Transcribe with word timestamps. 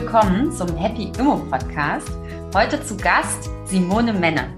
willkommen 0.00 0.50
zum 0.50 0.74
Happy 0.78 1.12
Immo 1.18 1.36
Podcast. 1.50 2.10
Heute 2.54 2.82
zu 2.82 2.96
Gast 2.96 3.50
Simone 3.66 4.14
Menne. 4.14 4.48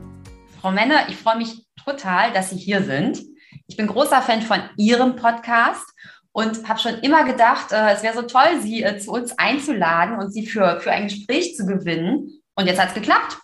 Frau 0.61 0.71
Menne, 0.71 0.95
ich 1.09 1.17
freue 1.17 1.37
mich 1.37 1.67
total, 1.85 2.33
dass 2.33 2.51
Sie 2.51 2.57
hier 2.57 2.85
sind. 2.85 3.21
Ich 3.67 3.77
bin 3.77 3.89
großer 3.89 4.23
Fan 4.23 4.43
von 4.43 4.61
Ihrem 4.77 5.17
Podcast 5.17 5.85
und 6.31 6.69
habe 6.69 6.79
schon 6.79 6.95
immer 7.01 7.25
gedacht, 7.25 7.73
äh, 7.73 7.91
es 7.93 8.05
wäre 8.05 8.15
so 8.15 8.23
toll, 8.23 8.61
Sie 8.61 8.85
äh, 8.85 8.99
zu 8.99 9.11
uns 9.11 9.37
einzuladen 9.37 10.17
und 10.21 10.33
Sie 10.33 10.47
für, 10.47 10.79
für 10.79 10.93
ein 10.93 11.09
Gespräch 11.09 11.57
zu 11.57 11.67
gewinnen. 11.67 12.41
Und 12.55 12.67
jetzt 12.67 12.81
hat 12.81 12.91
es 12.91 12.95
geklappt. 12.95 13.39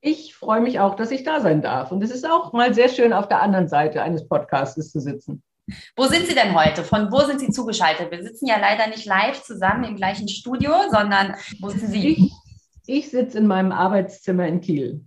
Ich 0.00 0.34
freue 0.34 0.62
mich 0.62 0.80
auch, 0.80 0.96
dass 0.96 1.10
ich 1.10 1.24
da 1.24 1.42
sein 1.42 1.60
darf. 1.60 1.92
Und 1.92 2.02
es 2.02 2.10
ist 2.10 2.26
auch 2.26 2.54
mal 2.54 2.72
sehr 2.72 2.88
schön, 2.88 3.12
auf 3.12 3.28
der 3.28 3.42
anderen 3.42 3.68
Seite 3.68 4.02
eines 4.02 4.26
Podcasts 4.26 4.90
zu 4.90 4.98
sitzen. 4.98 5.42
Wo 5.96 6.06
sind 6.06 6.26
Sie 6.26 6.34
denn 6.34 6.54
heute? 6.54 6.84
Von 6.84 7.10
wo 7.12 7.20
sind 7.20 7.40
Sie 7.40 7.50
zugeschaltet? 7.50 8.10
Wir 8.10 8.22
sitzen 8.22 8.46
ja 8.46 8.58
leider 8.58 8.88
nicht 8.88 9.06
live 9.06 9.42
zusammen 9.42 9.84
im 9.84 9.96
gleichen 9.96 10.28
Studio, 10.28 10.72
sondern 10.90 11.34
wo 11.60 11.70
sitzen 11.70 11.88
Sie? 11.88 12.08
Ich, 12.08 12.32
ich 12.86 13.10
sitze 13.10 13.38
in 13.38 13.46
meinem 13.46 13.72
Arbeitszimmer 13.72 14.46
in 14.46 14.60
Kiel. 14.60 15.04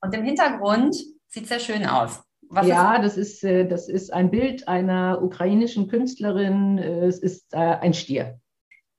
Und 0.00 0.14
im 0.14 0.24
Hintergrund 0.24 0.94
sieht 1.28 1.44
es 1.44 1.48
sehr 1.48 1.60
schön 1.60 1.86
aus. 1.86 2.22
Was 2.48 2.66
ja, 2.66 2.96
ist 2.96 3.04
das, 3.04 3.16
ist, 3.16 3.44
äh, 3.44 3.66
das 3.66 3.88
ist 3.88 4.12
ein 4.12 4.30
Bild 4.30 4.68
einer 4.68 5.20
ukrainischen 5.22 5.88
Künstlerin. 5.88 6.78
Äh, 6.78 7.06
es 7.06 7.18
ist 7.18 7.52
äh, 7.52 7.56
ein 7.56 7.94
Stier. 7.94 8.40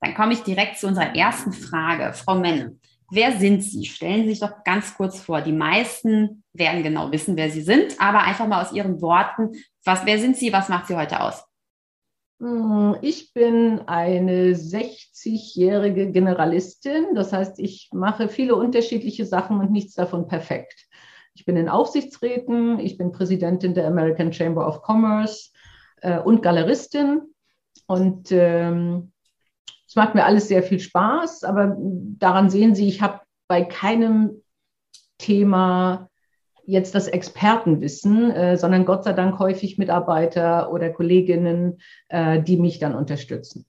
Dann 0.02 0.14
komme 0.16 0.34
ich 0.34 0.44
direkt 0.44 0.78
zu 0.78 0.88
unserer 0.88 1.16
ersten 1.16 1.54
Frage. 1.54 2.14
Frau 2.14 2.36
Menne, 2.36 2.78
wer 3.10 3.38
sind 3.38 3.64
Sie? 3.64 3.86
Stellen 3.86 4.24
Sie 4.24 4.30
sich 4.32 4.40
doch 4.40 4.64
ganz 4.64 4.96
kurz 4.96 5.20
vor. 5.20 5.42
Die 5.42 5.54
meisten 5.54 6.44
werden 6.54 6.84
genau 6.84 7.12
wissen, 7.12 7.38
wer 7.38 7.50
Sie 7.50 7.62
sind, 7.62 8.00
aber 8.00 8.24
einfach 8.24 8.48
mal 8.48 8.62
aus 8.62 8.74
Ihren 8.74 9.02
Worten, 9.02 9.54
was, 9.88 10.05
wer 10.05 10.20
sind 10.20 10.38
Sie? 10.38 10.54
Was 10.54 10.70
macht 10.70 10.88
Sie 10.88 10.96
heute 10.96 11.22
aus? 11.22 11.44
Hm, 12.39 12.98
ich 13.02 13.34
bin 13.34 13.81
eine 13.88 14.52
60-jährige 14.52 16.12
Generalistin. 16.12 17.16
Das 17.16 17.34
heißt, 17.34 17.59
ich 17.59 17.89
mache 17.92 18.30
viele 18.30 18.56
unterschiedliche 18.56 19.25
Sachen 19.25 19.59
und 19.59 19.72
nichts 19.72 19.95
davon 19.95 20.28
perfekt. 20.28 20.88
Ich 21.34 21.45
bin 21.45 21.58
in 21.58 21.70
Aufsichtsräten, 21.70 22.80
ich 22.80 22.97
bin 22.97 23.12
Präsidentin 23.12 23.73
der 23.73 23.88
American 23.88 24.34
Chamber 24.34 24.67
of 24.67 24.81
Commerce 24.88 25.52
äh, 26.02 26.19
und 26.19 26.42
Galeristin. 26.42 27.22
Und 27.88 28.31
ähm, 28.31 29.12
es 29.88 29.95
macht 29.95 30.16
mir 30.16 30.25
alles 30.25 30.47
sehr 30.47 30.64
viel 30.64 30.80
Spaß, 30.80 31.44
aber 31.44 31.75
daran 31.80 32.50
sehen 32.50 32.75
Sie, 32.75 32.88
ich 32.88 33.02
habe 33.02 33.22
bei 33.47 33.64
keinem 33.64 34.44
Thema 35.17 36.09
jetzt 36.68 36.94
das 36.94 37.08
Expertenwissen, 37.08 38.30
äh, 38.30 38.58
sondern 38.58 38.86
Gott 38.86 39.06
sei 39.06 39.14
Dank 39.14 39.40
häufig 39.40 39.78
Mitarbeiter 39.78 40.72
oder 40.72 40.90
Kolleginnen, 40.90 41.80
äh, 42.09 42.42
die 42.44 42.58
mich 42.58 42.78
dann 42.78 42.94
unterstützen. 42.94 43.66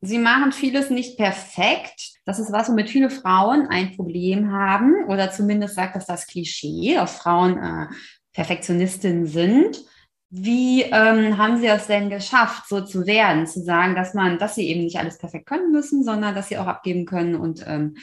Sie 0.00 0.18
machen 0.18 0.52
vieles 0.52 0.90
nicht 0.90 1.18
perfekt. 1.18 2.12
Das 2.24 2.38
ist 2.38 2.50
was, 2.50 2.68
womit 2.70 2.88
viele 2.88 3.10
Frauen 3.10 3.66
ein 3.68 3.94
Problem 3.94 4.52
haben 4.52 5.04
oder 5.08 5.30
zumindest 5.30 5.74
sagt 5.74 5.96
das 5.96 6.06
das 6.06 6.26
Klischee, 6.26 6.94
dass 6.94 7.16
Frauen 7.16 7.58
äh, 7.58 7.86
Perfektionistinnen 8.32 9.26
sind. 9.26 9.84
Wie 10.30 10.82
ähm, 10.82 11.36
haben 11.36 11.58
Sie 11.58 11.66
es 11.66 11.88
denn 11.88 12.10
geschafft, 12.10 12.68
so 12.68 12.82
zu 12.82 13.06
werden, 13.06 13.46
zu 13.46 13.60
sagen, 13.62 13.94
dass 13.94 14.14
man, 14.14 14.38
dass 14.38 14.54
Sie 14.54 14.68
eben 14.68 14.84
nicht 14.84 14.98
alles 14.98 15.18
perfekt 15.18 15.46
können 15.46 15.72
müssen, 15.72 16.04
sondern 16.04 16.34
dass 16.34 16.48
Sie 16.48 16.58
auch 16.58 16.66
abgeben 16.66 17.04
können 17.04 17.34
und 17.34 17.64
ähm, 17.66 17.96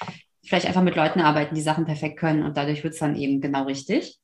vielleicht 0.48 0.68
einfach 0.68 0.82
mit 0.82 0.96
Leuten 0.96 1.22
arbeiten, 1.22 1.56
die 1.56 1.62
Sachen 1.62 1.86
perfekt 1.86 2.20
können 2.20 2.44
und 2.44 2.58
dadurch 2.58 2.84
wird 2.84 2.94
es 2.94 3.00
dann 3.00 3.16
eben 3.16 3.42
genau 3.42 3.64
richtig? 3.64 4.20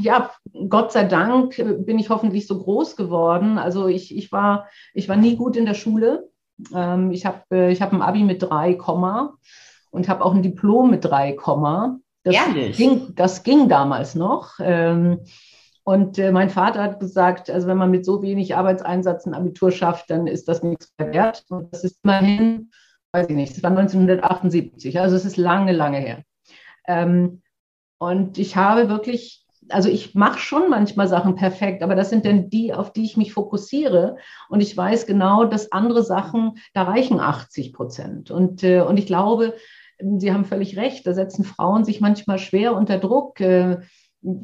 Ja, 0.00 0.30
Gott 0.68 0.92
sei 0.92 1.04
Dank 1.04 1.56
bin 1.56 1.98
ich 1.98 2.10
hoffentlich 2.10 2.46
so 2.46 2.62
groß 2.62 2.96
geworden. 2.96 3.56
Also 3.56 3.88
ich, 3.88 4.14
ich, 4.14 4.30
war, 4.30 4.68
ich 4.92 5.08
war 5.08 5.16
nie 5.16 5.36
gut 5.36 5.56
in 5.56 5.64
der 5.64 5.74
Schule. 5.74 6.28
Ähm, 6.74 7.10
ich 7.10 7.24
habe 7.24 7.42
äh, 7.50 7.72
ich 7.72 7.80
hab 7.80 7.92
ein 7.92 8.02
Abi 8.02 8.22
mit 8.22 8.42
3, 8.42 8.78
und 9.90 10.08
habe 10.08 10.24
auch 10.24 10.34
ein 10.34 10.42
Diplom 10.42 10.90
mit 10.90 11.04
3, 11.04 11.36
das, 12.24 12.34
ging, 12.76 13.14
das 13.14 13.42
ging 13.42 13.68
damals 13.68 14.14
noch. 14.14 14.54
Ähm, 14.60 15.20
und 15.84 16.18
äh, 16.18 16.30
mein 16.30 16.50
Vater 16.50 16.82
hat 16.82 17.00
gesagt, 17.00 17.50
also 17.50 17.66
wenn 17.66 17.76
man 17.76 17.90
mit 17.90 18.04
so 18.04 18.22
wenig 18.22 18.54
Arbeitseinsatz 18.54 19.26
ein 19.26 19.34
Abitur 19.34 19.72
schafft, 19.72 20.10
dann 20.10 20.26
ist 20.26 20.46
das 20.48 20.62
nichts 20.62 20.92
mehr 20.98 21.12
wert. 21.12 21.44
Und 21.48 21.72
das 21.72 21.82
ist 21.82 21.98
immerhin 22.04 22.70
weiß 23.12 23.28
ich 23.28 23.36
nicht, 23.36 23.56
das 23.56 23.62
war 23.62 23.70
1978, 23.70 24.98
also 25.00 25.16
es 25.16 25.24
ist 25.24 25.36
lange, 25.36 25.72
lange 25.72 25.98
her. 25.98 26.22
Ähm, 26.86 27.42
und 27.98 28.38
ich 28.38 28.56
habe 28.56 28.88
wirklich, 28.88 29.46
also 29.68 29.88
ich 29.88 30.14
mache 30.14 30.38
schon 30.38 30.68
manchmal 30.68 31.06
Sachen 31.06 31.36
perfekt, 31.36 31.82
aber 31.82 31.94
das 31.94 32.10
sind 32.10 32.24
dann 32.24 32.48
die, 32.50 32.74
auf 32.74 32.92
die 32.92 33.04
ich 33.04 33.16
mich 33.16 33.32
fokussiere. 33.32 34.16
Und 34.48 34.60
ich 34.60 34.76
weiß 34.76 35.06
genau, 35.06 35.44
dass 35.44 35.70
andere 35.70 36.02
Sachen, 36.02 36.58
da 36.74 36.82
reichen 36.82 37.20
80 37.20 37.72
Prozent. 37.72 38.30
Und, 38.30 38.64
äh, 38.64 38.80
und 38.80 38.98
ich 38.98 39.06
glaube, 39.06 39.54
Sie 40.18 40.32
haben 40.32 40.44
völlig 40.44 40.76
recht, 40.76 41.06
da 41.06 41.14
setzen 41.14 41.44
Frauen 41.44 41.84
sich 41.84 42.00
manchmal 42.00 42.38
schwer 42.38 42.74
unter 42.74 42.98
Druck. 42.98 43.40
Äh, 43.40 43.78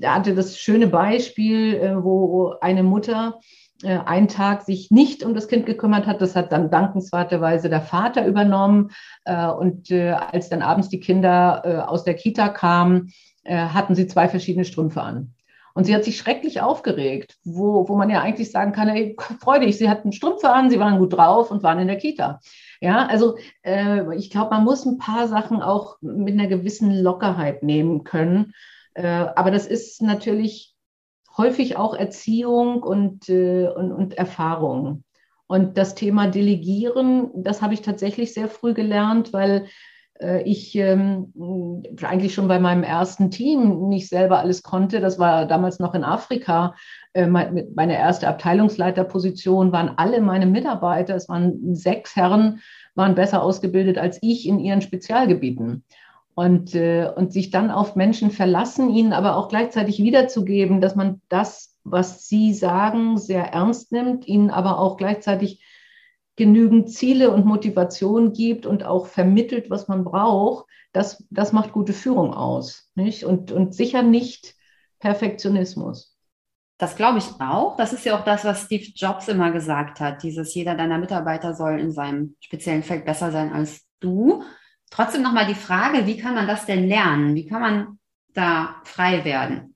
er 0.00 0.15
hatte 0.15 0.35
das 0.35 0.59
schöne 0.59 0.87
Beispiel, 0.87 1.75
äh, 1.75 2.03
wo 2.03 2.55
eine 2.61 2.83
Mutter 2.83 3.41
äh, 3.83 3.99
einen 3.99 4.28
Tag 4.28 4.62
sich 4.62 4.91
nicht 4.91 5.22
um 5.22 5.34
das 5.34 5.49
Kind 5.49 5.66
gekümmert 5.66 6.06
hat. 6.06 6.21
Das 6.21 6.34
hat 6.37 6.53
dann 6.53 6.71
dankenswerterweise 6.71 7.69
der 7.69 7.83
Vater 7.83 8.27
übernommen. 8.27 8.91
Äh, 9.25 9.47
und 9.49 9.91
äh, 9.91 10.11
als 10.11 10.49
dann 10.49 10.62
abends 10.62 10.89
die 10.89 11.00
Kinder 11.00 11.88
aus 11.88 12.05
der 12.05 12.15
Kita 12.15 12.49
kamen, 12.49 13.12
hatten 13.47 13.94
sie 13.94 14.06
zwei 14.06 14.28
verschiedene 14.28 14.67
Strümpfe 14.67 15.00
an. 15.00 15.33
Und 15.78 15.84
sie 15.84 15.94
hat 15.94 16.03
sich 16.03 16.19
schrecklich 16.19 16.61
aufgeregt, 16.61 17.38
wo, 17.44 17.88
wo 17.88 17.97
man 17.97 18.11
ja 18.11 18.21
eigentlich 18.21 18.50
sagen 18.50 18.72
kann, 18.72 18.88
ey, 18.88 19.17
freu 19.41 19.61
dich, 19.61 19.78
sie 19.78 19.88
hatten 19.88 20.11
Strümpfe 20.11 20.50
an, 20.50 20.71
sie 20.71 20.81
waren 20.81 20.99
gut 20.99 21.12
drauf 21.12 21.50
und 21.50 21.62
waren 21.62 21.78
in 21.78 21.87
der 21.87 21.99
Kita. 21.99 22.41
Ja, 22.81 23.06
also 23.06 23.37
äh, 23.62 24.17
ich 24.17 24.28
glaube, 24.28 24.50
man 24.50 24.65
muss 24.65 24.84
ein 24.84 24.99
paar 24.99 25.28
Sachen 25.28 25.62
auch 25.62 25.97
mit 26.00 26.34
einer 26.34 26.49
gewissen 26.49 26.93
Lockerheit 27.00 27.62
nehmen 27.62 28.03
können. 28.03 28.55
Äh, 28.94 29.06
aber 29.06 29.53
das 29.53 29.69
ist 29.69 30.03
natürlich 30.03 30.75
häufig 31.38 31.76
auch 31.76 31.94
Erziehung 31.94 32.82
und, 32.82 33.28
äh, 33.28 33.69
und, 33.69 33.93
und 33.93 34.15
Erfahrung. 34.15 35.04
Und 35.47 35.78
das 35.78 35.94
Thema 35.94 36.28
Delegieren, 36.28 37.31
das 37.34 37.62
habe 37.62 37.72
ich 37.72 37.81
tatsächlich 37.81 38.34
sehr 38.34 38.49
früh 38.49 38.75
gelernt, 38.75 39.32
weil 39.32 39.66
äh, 40.21 40.43
ich 40.43 40.75
ähm, 40.75 41.32
eigentlich 42.03 42.34
schon 42.34 42.49
bei 42.49 42.59
meinem 42.59 42.82
ersten 42.82 43.31
Team 43.31 43.88
nicht 43.88 44.09
selber 44.09 44.41
alles 44.41 44.62
konnte. 44.62 45.00
Das 45.00 45.19
war 45.19 45.47
damals 45.47 45.78
noch 45.78 45.94
in 45.94 46.04
Afrika. 46.04 46.75
Äh, 47.15 47.26
meine 47.26 47.99
erste 47.99 48.28
Abteilungsleiterposition 48.28 49.72
waren 49.72 49.93
alle 49.97 50.20
meine 50.20 50.47
Mitarbeiter, 50.47 51.15
es 51.15 51.28
waren 51.28 51.75
sechs 51.75 52.15
Herren, 52.15 52.60
waren 52.94 53.15
besser 53.15 53.43
ausgebildet 53.43 53.97
als 53.97 54.19
ich 54.20 54.47
in 54.47 54.59
ihren 54.59 54.82
Spezialgebieten 54.82 55.84
und, 56.38 56.72
äh, 56.76 57.10
und 57.16 57.32
sich 57.32 57.50
dann 57.50 57.72
auf 57.72 57.97
Menschen 57.97 58.31
verlassen, 58.31 58.91
ihnen 58.91 59.12
aber 59.12 59.37
auch 59.37 59.49
gleichzeitig 59.49 59.99
wiederzugeben, 59.99 60.81
dass 60.81 60.94
man 60.94 61.21
das, 61.28 61.76
was 61.82 62.28
sie 62.28 62.54
sagen, 62.54 63.19
sehr 63.19 63.53
ernst 63.53 63.91
nimmt, 63.91 64.28
ihnen 64.28 64.49
aber 64.50 64.78
auch 64.78 64.99
gleichzeitig 64.99 65.65
genügend 66.37 66.93
Ziele 66.93 67.32
und 67.32 67.44
Motivation 67.44 68.34
gibt 68.34 68.66
und 68.66 68.84
auch 68.84 69.09
vermittelt, 69.09 69.69
was 69.69 69.88
man 69.88 70.04
braucht, 70.04 70.66
das, 70.93 71.25
das 71.31 71.53
macht 71.53 71.72
gute 71.72 71.93
Führung 71.93 72.32
aus. 72.32 72.93
Nicht? 72.94 73.25
Und, 73.25 73.50
und 73.50 73.75
sicher 73.75 74.05
nicht 74.05 74.55
Perfektionismus. 75.00 76.16
Das 76.78 76.94
glaube 76.94 77.19
ich 77.19 77.25
auch. 77.41 77.76
Das 77.76 77.93
ist 77.93 78.05
ja 78.05 78.16
auch 78.16 78.25
das, 78.25 78.44
was 78.44 78.66
Steve 78.66 78.87
Jobs 78.94 79.26
immer 79.26 79.50
gesagt 79.50 79.99
hat. 79.99 80.22
Dieses, 80.22 80.55
jeder 80.55 80.76
deiner 80.76 80.99
Mitarbeiter 80.99 81.55
soll 81.55 81.81
in 81.81 81.91
seinem 81.91 82.37
speziellen 82.38 82.84
Feld 82.84 83.06
besser 83.06 83.32
sein 83.32 83.53
als 83.53 83.88
du. 83.99 84.44
Trotzdem 84.91 85.22
nochmal 85.22 85.47
die 85.47 85.54
Frage, 85.54 86.06
wie 86.06 86.16
kann 86.16 86.34
man 86.34 86.47
das 86.47 86.66
denn 86.66 86.88
lernen? 86.88 87.34
Wie 87.34 87.47
kann 87.47 87.60
man 87.60 87.99
da 88.34 88.76
frei 88.84 89.25
werden? 89.25 89.75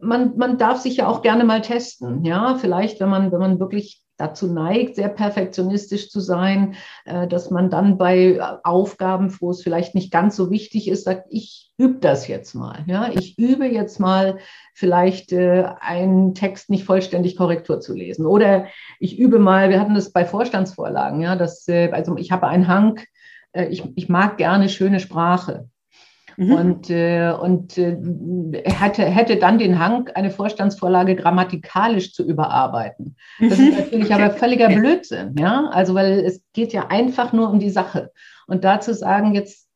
Man, 0.00 0.36
man 0.36 0.58
darf 0.58 0.78
sich 0.78 0.98
ja 0.98 1.06
auch 1.06 1.22
gerne 1.22 1.44
mal 1.44 1.62
testen. 1.62 2.24
Ja, 2.24 2.56
vielleicht, 2.56 3.00
wenn 3.00 3.08
man, 3.08 3.32
wenn 3.32 3.40
man 3.40 3.60
wirklich 3.60 4.02
dazu 4.18 4.52
neigt, 4.52 4.96
sehr 4.96 5.08
perfektionistisch 5.08 6.10
zu 6.10 6.20
sein, 6.20 6.74
äh, 7.04 7.26
dass 7.28 7.50
man 7.50 7.70
dann 7.70 7.96
bei 7.96 8.40
Aufgaben, 8.64 9.34
wo 9.40 9.50
es 9.50 9.62
vielleicht 9.62 9.94
nicht 9.94 10.12
ganz 10.12 10.36
so 10.36 10.50
wichtig 10.50 10.88
ist, 10.88 11.04
sagt, 11.04 11.26
ich 11.30 11.70
übe 11.78 12.00
das 12.00 12.26
jetzt 12.26 12.54
mal. 12.54 12.84
Ja, 12.86 13.10
ich 13.12 13.38
übe 13.38 13.66
jetzt 13.66 14.00
mal 14.00 14.38
vielleicht 14.74 15.32
äh, 15.32 15.68
einen 15.80 16.34
Text 16.34 16.68
nicht 16.68 16.84
vollständig 16.84 17.36
Korrektur 17.36 17.80
zu 17.80 17.94
lesen. 17.94 18.26
Oder 18.26 18.66
ich 18.98 19.18
übe 19.18 19.38
mal, 19.38 19.70
wir 19.70 19.80
hatten 19.80 19.94
das 19.94 20.10
bei 20.10 20.24
Vorstandsvorlagen, 20.24 21.20
ja, 21.20 21.36
dass, 21.36 21.66
äh, 21.68 21.90
also 21.92 22.16
ich 22.16 22.32
habe 22.32 22.48
einen 22.48 22.66
Hang, 22.66 22.98
äh, 22.98 23.04
ich, 23.52 23.82
ich 23.96 24.08
mag 24.08 24.36
gerne 24.36 24.68
schöne 24.68 25.00
Sprache. 25.00 25.68
Mhm. 26.38 26.52
Und, 26.52 26.90
äh, 26.90 27.32
und 27.32 27.76
äh, 27.78 27.96
hätte, 28.64 29.04
hätte 29.04 29.36
dann 29.38 29.58
den 29.58 29.80
Hang, 29.80 30.08
eine 30.14 30.30
Vorstandsvorlage 30.30 31.16
grammatikalisch 31.16 32.12
zu 32.12 32.24
überarbeiten. 32.24 33.16
Das 33.40 33.58
ist 33.58 33.72
mhm. 33.72 33.76
natürlich 33.76 34.14
aber 34.14 34.30
völliger 34.30 34.68
Blödsinn, 34.68 35.34
ja. 35.36 35.68
Also, 35.72 35.94
weil 35.94 36.20
es 36.20 36.44
geht 36.52 36.72
ja 36.72 36.86
einfach 36.90 37.32
nur 37.32 37.50
um 37.50 37.58
die 37.58 37.70
Sache. 37.70 38.12
Und 38.46 38.62
dazu 38.62 38.92
sagen, 38.92 39.34
jetzt, 39.34 39.66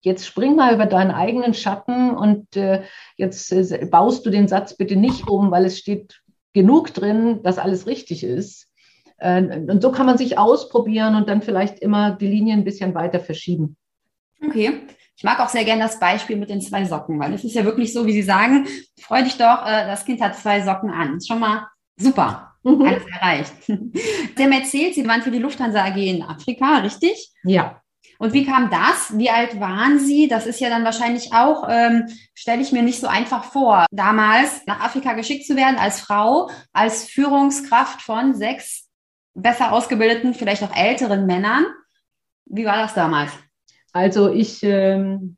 jetzt 0.00 0.26
spring 0.26 0.56
mal 0.56 0.74
über 0.74 0.86
deinen 0.86 1.12
eigenen 1.12 1.54
Schatten 1.54 2.10
und 2.10 2.56
äh, 2.56 2.82
jetzt 3.16 3.52
äh, 3.52 3.86
baust 3.88 4.26
du 4.26 4.30
den 4.30 4.48
Satz 4.48 4.76
bitte 4.76 4.96
nicht 4.96 5.28
um, 5.28 5.52
weil 5.52 5.64
es 5.64 5.78
steht 5.78 6.22
genug 6.52 6.92
drin, 6.92 7.40
dass 7.44 7.58
alles 7.58 7.86
richtig 7.86 8.24
ist. 8.24 8.66
Äh, 9.20 9.42
und 9.68 9.80
so 9.82 9.92
kann 9.92 10.06
man 10.06 10.18
sich 10.18 10.38
ausprobieren 10.38 11.14
und 11.14 11.28
dann 11.28 11.42
vielleicht 11.42 11.78
immer 11.78 12.12
die 12.12 12.26
Linie 12.26 12.54
ein 12.54 12.64
bisschen 12.64 12.94
weiter 12.94 13.20
verschieben. 13.20 13.76
Okay. 14.44 14.80
Ich 15.16 15.24
mag 15.24 15.38
auch 15.38 15.50
sehr 15.50 15.64
gerne 15.64 15.82
das 15.82 16.00
Beispiel 16.00 16.36
mit 16.36 16.48
den 16.48 16.62
zwei 16.62 16.84
Socken, 16.86 17.20
weil 17.20 17.34
es 17.34 17.44
ist 17.44 17.54
ja 17.54 17.64
wirklich 17.64 17.92
so, 17.92 18.06
wie 18.06 18.12
Sie 18.12 18.22
sagen, 18.22 18.66
freu 18.98 19.22
dich 19.22 19.36
doch, 19.36 19.66
äh, 19.66 19.86
das 19.86 20.06
Kind 20.06 20.22
hat 20.22 20.34
zwei 20.34 20.62
Socken 20.62 20.90
an. 20.90 21.18
Ist 21.18 21.28
schon 21.28 21.40
mal 21.40 21.66
super. 21.98 22.54
Mhm. 22.62 22.82
Alles 22.82 23.04
erreicht. 23.06 23.52
Sie 23.66 24.42
haben 24.42 24.52
erzählt, 24.52 24.94
Sie 24.94 25.06
waren 25.06 25.22
für 25.22 25.30
die 25.30 25.38
Lufthansa 25.38 25.84
AG 25.84 25.96
in 25.96 26.22
Afrika, 26.22 26.78
richtig? 26.78 27.32
Ja. 27.44 27.82
Und 28.18 28.34
wie 28.34 28.44
kam 28.44 28.70
das? 28.70 29.16
Wie 29.16 29.30
alt 29.30 29.60
waren 29.60 29.98
Sie? 29.98 30.28
Das 30.28 30.46
ist 30.46 30.60
ja 30.60 30.68
dann 30.68 30.84
wahrscheinlich 30.84 31.32
auch, 31.32 31.66
ähm, 31.70 32.06
stelle 32.34 32.60
ich 32.60 32.70
mir 32.70 32.82
nicht 32.82 33.00
so 33.00 33.06
einfach 33.06 33.44
vor, 33.44 33.86
damals 33.90 34.66
nach 34.66 34.80
Afrika 34.80 35.14
geschickt 35.14 35.46
zu 35.46 35.56
werden 35.56 35.78
als 35.78 36.00
Frau, 36.00 36.50
als 36.72 37.04
Führungskraft 37.04 38.02
von 38.02 38.34
sechs 38.34 38.89
besser 39.34 39.72
ausgebildeten, 39.72 40.34
vielleicht 40.34 40.62
auch 40.62 40.74
älteren 40.74 41.26
Männern. 41.26 41.66
Wie 42.46 42.64
war 42.64 42.76
das 42.76 42.94
damals? 42.94 43.30
Also 43.92 44.32
ich, 44.32 44.62
ähm, 44.62 45.36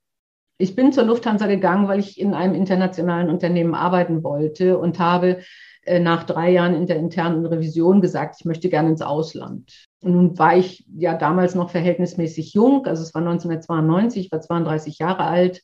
ich 0.59 0.75
bin 0.77 0.93
zur 0.93 1.05
Lufthansa 1.05 1.47
gegangen, 1.47 1.89
weil 1.89 1.99
ich 1.99 2.21
in 2.21 2.35
einem 2.35 2.55
internationalen 2.55 3.31
Unternehmen 3.31 3.75
arbeiten 3.75 4.23
wollte 4.23 4.79
und 4.79 4.99
habe 4.99 5.43
äh, 5.85 5.99
nach 5.99 6.25
drei 6.25 6.51
Jahren 6.51 6.75
in 6.75 6.87
der 6.87 6.97
internen 6.97 7.45
Revision 7.45 8.01
gesagt, 8.01 8.37
ich 8.39 8.45
möchte 8.45 8.69
gerne 8.69 8.91
ins 8.91 9.03
Ausland. 9.03 9.87
Und 10.01 10.13
nun 10.13 10.39
war 10.39 10.57
ich 10.57 10.87
ja 10.95 11.15
damals 11.15 11.55
noch 11.55 11.71
verhältnismäßig 11.71 12.55
jung, 12.55 12.87
also 12.87 13.03
es 13.03 13.15
war 13.15 13.23
1992, 13.23 14.27
ich 14.27 14.33
war 14.33 14.41
32 14.41 14.99
Jahre 14.99 15.25
alt. 15.25 15.63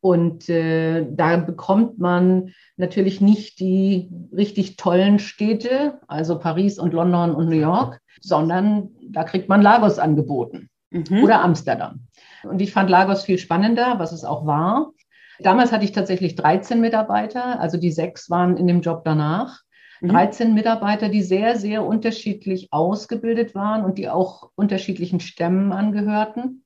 Und 0.00 0.48
äh, 0.48 1.06
da 1.10 1.36
bekommt 1.36 1.98
man 1.98 2.52
natürlich 2.76 3.20
nicht 3.20 3.60
die 3.60 4.08
richtig 4.34 4.76
tollen 4.76 5.18
Städte, 5.18 6.00
also 6.08 6.38
Paris 6.38 6.78
und 6.78 6.94
London 6.94 7.34
und 7.34 7.48
New 7.48 7.60
York, 7.60 8.00
sondern 8.20 8.88
da 9.02 9.24
kriegt 9.24 9.48
man 9.48 9.60
Lagos 9.60 9.98
angeboten 9.98 10.70
mhm. 10.90 11.22
oder 11.22 11.42
Amsterdam. 11.42 12.06
Und 12.44 12.62
ich 12.62 12.72
fand 12.72 12.88
Lagos 12.88 13.24
viel 13.24 13.38
spannender, 13.38 13.98
was 13.98 14.12
es 14.12 14.24
auch 14.24 14.46
war. 14.46 14.92
Damals 15.40 15.72
hatte 15.72 15.84
ich 15.84 15.92
tatsächlich 15.92 16.34
13 16.34 16.80
Mitarbeiter, 16.80 17.60
also 17.60 17.78
die 17.78 17.92
sechs 17.92 18.30
waren 18.30 18.56
in 18.56 18.66
dem 18.66 18.80
Job 18.80 19.02
danach. 19.04 19.60
13 20.02 20.48
mhm. 20.48 20.54
Mitarbeiter, 20.54 21.10
die 21.10 21.22
sehr, 21.22 21.56
sehr 21.56 21.84
unterschiedlich 21.84 22.68
ausgebildet 22.70 23.54
waren 23.54 23.84
und 23.84 23.98
die 23.98 24.08
auch 24.08 24.50
unterschiedlichen 24.54 25.20
Stämmen 25.20 25.72
angehörten. 25.72 26.64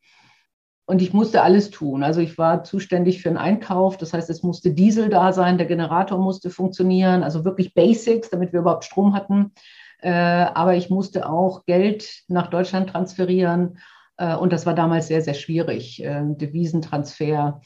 Und 0.86 1.00
ich 1.00 1.14
musste 1.14 1.42
alles 1.42 1.70
tun. 1.70 2.02
Also 2.02 2.20
ich 2.20 2.36
war 2.36 2.62
zuständig 2.62 3.22
für 3.22 3.30
den 3.30 3.38
Einkauf. 3.38 3.96
Das 3.96 4.12
heißt, 4.12 4.28
es 4.28 4.42
musste 4.42 4.72
Diesel 4.72 5.08
da 5.08 5.32
sein, 5.32 5.56
der 5.56 5.66
Generator 5.66 6.18
musste 6.18 6.50
funktionieren. 6.50 7.22
Also 7.22 7.44
wirklich 7.44 7.72
Basics, 7.72 8.28
damit 8.28 8.52
wir 8.52 8.60
überhaupt 8.60 8.84
Strom 8.84 9.14
hatten. 9.14 9.52
Äh, 10.00 10.10
aber 10.10 10.74
ich 10.74 10.90
musste 10.90 11.26
auch 11.26 11.64
Geld 11.64 12.24
nach 12.28 12.48
Deutschland 12.48 12.90
transferieren. 12.90 13.78
Äh, 14.18 14.36
und 14.36 14.52
das 14.52 14.66
war 14.66 14.74
damals 14.74 15.06
sehr, 15.08 15.22
sehr 15.22 15.32
schwierig. 15.32 16.04
Äh, 16.04 16.22
Devisentransfer. 16.26 17.60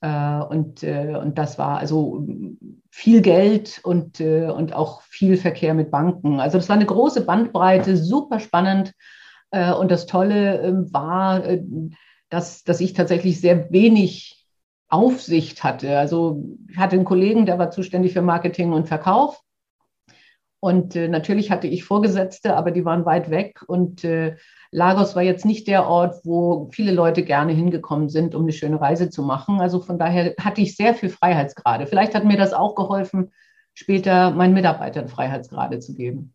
Und, 0.00 0.82
und 0.82 1.38
das 1.38 1.56
war 1.58 1.78
also 1.78 2.26
viel 2.90 3.22
Geld 3.22 3.80
und, 3.84 4.20
und 4.20 4.74
auch 4.74 5.00
viel 5.00 5.38
Verkehr 5.38 5.72
mit 5.72 5.90
Banken. 5.90 6.40
Also 6.40 6.58
das 6.58 6.68
war 6.68 6.76
eine 6.76 6.84
große 6.84 7.24
Bandbreite, 7.24 7.96
super 7.96 8.38
spannend. 8.38 8.92
Und 9.50 9.90
das 9.90 10.04
Tolle 10.04 10.84
war, 10.90 11.42
dass, 12.34 12.64
dass 12.64 12.80
ich 12.80 12.94
tatsächlich 12.94 13.40
sehr 13.40 13.70
wenig 13.70 14.44
Aufsicht 14.88 15.62
hatte. 15.62 15.98
Also 15.98 16.44
ich 16.68 16.76
hatte 16.76 16.96
einen 16.96 17.04
Kollegen, 17.04 17.46
der 17.46 17.58
war 17.60 17.70
zuständig 17.70 18.12
für 18.12 18.22
Marketing 18.22 18.72
und 18.72 18.88
Verkauf. 18.88 19.40
Und 20.58 20.96
äh, 20.96 21.08
natürlich 21.08 21.52
hatte 21.52 21.68
ich 21.68 21.84
Vorgesetzte, 21.84 22.56
aber 22.56 22.72
die 22.72 22.84
waren 22.84 23.04
weit 23.04 23.30
weg. 23.30 23.62
Und 23.68 24.02
äh, 24.02 24.36
Lagos 24.72 25.14
war 25.14 25.22
jetzt 25.22 25.44
nicht 25.44 25.68
der 25.68 25.86
Ort, 25.86 26.24
wo 26.24 26.68
viele 26.72 26.90
Leute 26.90 27.22
gerne 27.22 27.52
hingekommen 27.52 28.08
sind, 28.08 28.34
um 28.34 28.42
eine 28.42 28.52
schöne 28.52 28.80
Reise 28.80 29.10
zu 29.10 29.22
machen. 29.22 29.60
Also 29.60 29.80
von 29.80 29.98
daher 29.98 30.34
hatte 30.40 30.60
ich 30.60 30.74
sehr 30.74 30.94
viel 30.94 31.10
Freiheitsgrade. 31.10 31.86
Vielleicht 31.86 32.16
hat 32.16 32.24
mir 32.24 32.36
das 32.36 32.52
auch 32.52 32.74
geholfen, 32.74 33.30
später 33.74 34.32
meinen 34.32 34.54
Mitarbeitern 34.54 35.06
Freiheitsgrade 35.06 35.78
zu 35.78 35.94
geben. 35.94 36.34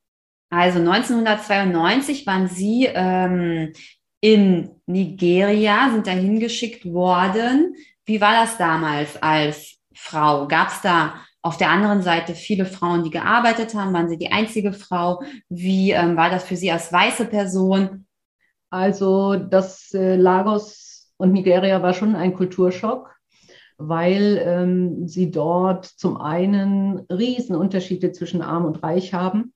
Also 0.50 0.80
1992 0.80 2.26
waren 2.26 2.48
Sie 2.48 2.88
ähm, 2.92 3.74
in 4.22 4.70
Nigeria, 4.86 5.90
sind 5.92 6.08
dahin 6.08 6.40
geschickt 6.40 6.86
worden. 6.86 7.76
Wie 8.06 8.20
war 8.20 8.34
das 8.34 8.58
damals 8.58 9.22
als 9.22 9.78
Frau? 9.94 10.48
Gab 10.48 10.70
es 10.70 10.82
da 10.82 11.16
auf 11.42 11.58
der 11.58 11.70
anderen 11.70 12.02
Seite 12.02 12.36
viele 12.36 12.66
Frauen, 12.66 13.04
die 13.04 13.12
gearbeitet 13.12 13.74
haben? 13.76 13.94
Waren 13.94 14.10
Sie 14.10 14.18
die 14.18 14.32
einzige 14.32 14.74
Frau? 14.74 15.22
Wie 15.48 15.92
ähm, 15.92 16.18
war 16.18 16.30
das 16.30 16.44
für 16.44 16.56
Sie 16.56 16.72
als 16.72 16.92
weiße 16.92 17.26
Person? 17.26 18.06
Also 18.70 19.36
das 19.36 19.94
äh, 19.94 20.16
Lagos 20.16 21.12
und 21.18 21.32
Nigeria 21.32 21.82
war 21.82 21.94
schon 21.94 22.16
ein 22.16 22.34
Kulturschock, 22.34 23.10
weil 23.78 24.42
ähm, 24.46 25.08
sie 25.08 25.32
dort 25.32 25.86
zum 25.86 26.18
einen 26.18 27.00
Riesenunterschiede 27.12 28.12
zwischen 28.12 28.42
arm 28.42 28.66
und 28.66 28.84
reich 28.84 29.14
haben. 29.14 29.54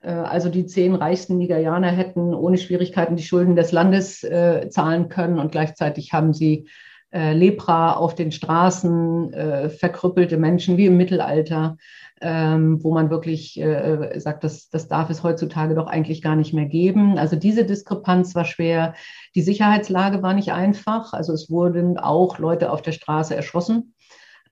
Äh, 0.00 0.10
also 0.10 0.48
die 0.48 0.66
zehn 0.66 0.94
reichsten 0.94 1.38
Nigerianer 1.38 1.90
hätten 1.90 2.34
ohne 2.34 2.58
Schwierigkeiten 2.58 3.16
die 3.16 3.22
Schulden 3.22 3.56
des 3.56 3.72
Landes 3.72 4.22
äh, 4.24 4.68
zahlen 4.70 5.08
können 5.08 5.38
und 5.38 5.52
gleichzeitig 5.52 6.12
haben 6.12 6.32
sie 6.32 6.66
äh, 7.10 7.32
Lepra 7.32 7.94
auf 7.94 8.14
den 8.14 8.32
Straßen, 8.32 9.32
äh, 9.32 9.68
verkrüppelte 9.70 10.36
Menschen 10.36 10.76
wie 10.76 10.86
im 10.86 10.98
Mittelalter, 10.98 11.78
ähm, 12.20 12.82
wo 12.82 12.92
man 12.92 13.08
wirklich 13.08 13.58
äh, 13.58 14.18
sagt, 14.20 14.44
das, 14.44 14.68
das 14.68 14.88
darf 14.88 15.08
es 15.08 15.22
heutzutage 15.22 15.74
doch 15.74 15.86
eigentlich 15.86 16.20
gar 16.20 16.36
nicht 16.36 16.52
mehr 16.52 16.66
geben. 16.66 17.16
Also 17.16 17.36
diese 17.36 17.64
Diskrepanz 17.64 18.34
war 18.34 18.44
schwer. 18.44 18.94
Die 19.34 19.40
Sicherheitslage 19.40 20.22
war 20.22 20.34
nicht 20.34 20.52
einfach. 20.52 21.14
Also 21.14 21.32
es 21.32 21.48
wurden 21.48 21.96
auch 21.96 22.38
Leute 22.38 22.70
auf 22.70 22.82
der 22.82 22.92
Straße 22.92 23.34
erschossen. 23.34 23.94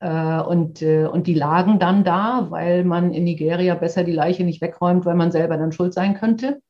Äh, 0.00 0.40
und, 0.40 0.82
äh, 0.82 1.06
und 1.06 1.26
die 1.26 1.34
lagen 1.34 1.78
dann 1.78 2.04
da, 2.04 2.46
weil 2.50 2.84
man 2.84 3.12
in 3.12 3.24
Nigeria 3.24 3.74
besser 3.74 4.04
die 4.04 4.12
Leiche 4.12 4.44
nicht 4.44 4.60
wegräumt, 4.60 5.06
weil 5.06 5.14
man 5.14 5.32
selber 5.32 5.56
dann 5.56 5.72
schuld 5.72 5.94
sein 5.94 6.14
könnte 6.14 6.60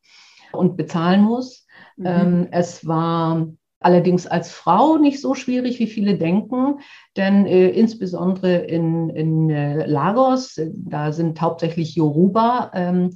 und 0.53 0.77
bezahlen 0.77 1.23
muss. 1.23 1.67
Mhm. 1.97 2.07
Ähm, 2.07 2.49
es 2.53 2.87
war 2.87 3.47
allerdings 3.81 4.27
als 4.27 4.51
Frau 4.51 4.97
nicht 4.97 5.21
so 5.21 5.35
schwierig, 5.35 5.79
wie 5.79 5.87
viele 5.87 6.17
denken, 6.17 6.81
denn 7.17 7.47
äh, 7.47 7.69
insbesondere 7.69 8.57
in, 8.59 9.11
in 9.11 9.51
äh, 9.51 9.87
Lagos, 9.87 10.61
da 10.75 11.13
sind 11.13 11.41
hauptsächlich 11.41 11.95
Yoruba, 11.95 12.71
ähm, 12.75 13.11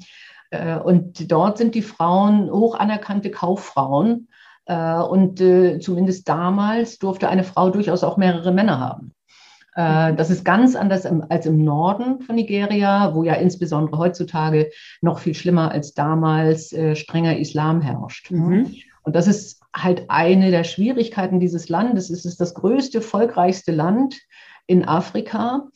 äh, 0.51 0.77
und 0.77 1.31
dort 1.31 1.59
sind 1.59 1.75
die 1.75 1.83
Frauen 1.83 2.51
hoch 2.51 2.75
anerkannte 2.75 3.31
Kauffrauen. 3.31 4.27
und 4.67 5.39
zumindest 5.81 6.29
damals 6.29 6.99
durfte 6.99 7.29
eine 7.29 7.43
Frau 7.43 7.71
durchaus 7.71 8.05
auch 8.05 8.17
mehrere 8.17 8.53
Männer 8.53 8.79
haben. 8.79 9.13
Äh, 9.75 10.15
das 10.15 10.31
ist 10.31 10.45
ganz 10.45 10.75
anders 10.75 11.07
als 11.07 11.47
im 11.47 11.63
Norden 11.65 12.21
von 12.21 12.37
Nigeria, 12.37 13.15
wo 13.15 13.23
ja 13.23 13.35
insbesondere 13.35 13.99
heutzutage 13.99 14.71
noch 15.01 15.19
viel 15.19 15.35
schlimmer 15.35 15.71
als 15.71 15.95
damals 15.95 16.73
äh, 16.73 16.97
strenger 16.97 17.39
Islam 17.39 17.81
herrscht. 17.81 18.31
Mhm. 18.31 18.75
Und 19.03 19.17
das 19.17 19.27
ist 19.27 19.61
halt 19.75 20.05
eine 20.09 20.51
der 20.51 20.65
Schwierigkeiten 20.65 21.41
dieses 21.41 21.69
Landes. 21.69 22.11
Es 22.11 22.25
ist 22.25 22.41
das 22.41 22.55
größte, 22.55 23.01
volkreichste 23.01 23.73
Land 23.73 24.19
in 24.67 24.85
Afrika 24.85 25.69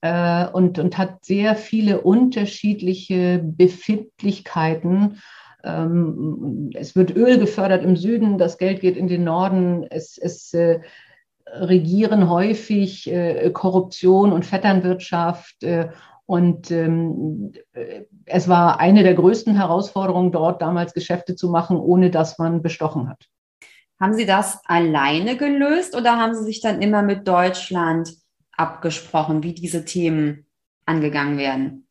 äh, 0.00 0.46
und, 0.48 0.78
und 0.78 0.98
hat 0.98 1.24
sehr 1.24 1.54
viele 1.54 2.00
unterschiedliche 2.00 3.40
Befindlichkeiten. 3.42 5.20
Ähm, 5.64 6.70
es 6.74 6.96
wird 6.96 7.14
Öl 7.14 7.38
gefördert 7.38 7.84
im 7.84 7.96
Süden, 7.96 8.38
das 8.38 8.58
Geld 8.58 8.80
geht 8.80 8.96
in 8.96 9.06
den 9.06 9.24
Norden. 9.24 9.86
Es, 9.88 10.18
es 10.18 10.52
regieren 11.52 12.28
häufig 12.28 13.10
äh, 13.10 13.50
Korruption 13.50 14.32
und 14.32 14.46
Vetternwirtschaft. 14.46 15.62
Äh, 15.62 15.90
und 16.26 16.70
ähm, 16.70 17.52
äh, 17.72 18.04
es 18.24 18.48
war 18.48 18.80
eine 18.80 19.02
der 19.02 19.14
größten 19.14 19.54
Herausforderungen 19.54 20.32
dort, 20.32 20.62
damals 20.62 20.94
Geschäfte 20.94 21.36
zu 21.36 21.50
machen, 21.50 21.76
ohne 21.76 22.10
dass 22.10 22.38
man 22.38 22.62
bestochen 22.62 23.08
hat. 23.08 23.28
Haben 24.00 24.14
Sie 24.14 24.26
das 24.26 24.60
alleine 24.64 25.36
gelöst 25.36 25.94
oder 25.96 26.16
haben 26.18 26.34
Sie 26.34 26.44
sich 26.44 26.60
dann 26.60 26.80
immer 26.82 27.02
mit 27.02 27.28
Deutschland 27.28 28.16
abgesprochen, 28.56 29.42
wie 29.42 29.54
diese 29.54 29.84
Themen 29.84 30.46
angegangen 30.86 31.38
werden? 31.38 31.86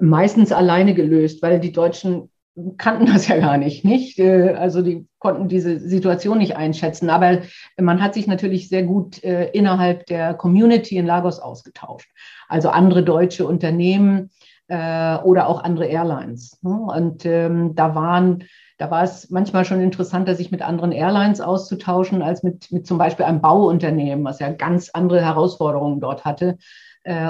Meistens 0.00 0.52
alleine 0.52 0.94
gelöst, 0.94 1.42
weil 1.42 1.60
die 1.60 1.72
Deutschen 1.72 2.30
kannten 2.78 3.06
das 3.06 3.28
ja 3.28 3.38
gar 3.38 3.58
nicht, 3.58 3.84
nicht? 3.84 4.18
Äh, 4.18 4.54
also 4.54 4.82
die 4.82 5.06
konnten 5.18 5.48
diese 5.48 5.78
Situation 5.78 6.38
nicht 6.38 6.56
einschätzen. 6.56 7.10
Aber 7.10 7.38
man 7.78 8.02
hat 8.02 8.14
sich 8.14 8.26
natürlich 8.26 8.68
sehr 8.68 8.82
gut 8.82 9.22
äh, 9.24 9.50
innerhalb 9.50 10.06
der 10.06 10.34
Community 10.34 10.96
in 10.96 11.06
Lagos 11.06 11.38
ausgetauscht. 11.38 12.10
Also 12.48 12.70
andere 12.70 13.02
deutsche 13.02 13.46
Unternehmen 13.46 14.30
äh, 14.68 15.16
oder 15.18 15.48
auch 15.48 15.62
andere 15.62 15.86
Airlines. 15.86 16.58
Ne? 16.62 16.70
Und 16.70 17.26
ähm, 17.26 17.74
da 17.74 17.94
waren 17.94 18.44
da 18.78 18.90
war 18.90 19.02
es 19.02 19.30
manchmal 19.30 19.64
schon 19.64 19.80
interessanter, 19.80 20.34
sich 20.34 20.50
mit 20.50 20.60
anderen 20.60 20.92
Airlines 20.92 21.40
auszutauschen, 21.40 22.20
als 22.20 22.42
mit, 22.42 22.70
mit 22.70 22.86
zum 22.86 22.98
Beispiel 22.98 23.24
einem 23.24 23.40
Bauunternehmen, 23.40 24.22
was 24.22 24.38
ja 24.38 24.52
ganz 24.52 24.90
andere 24.90 25.24
Herausforderungen 25.24 25.98
dort 25.98 26.26
hatte. 26.26 26.58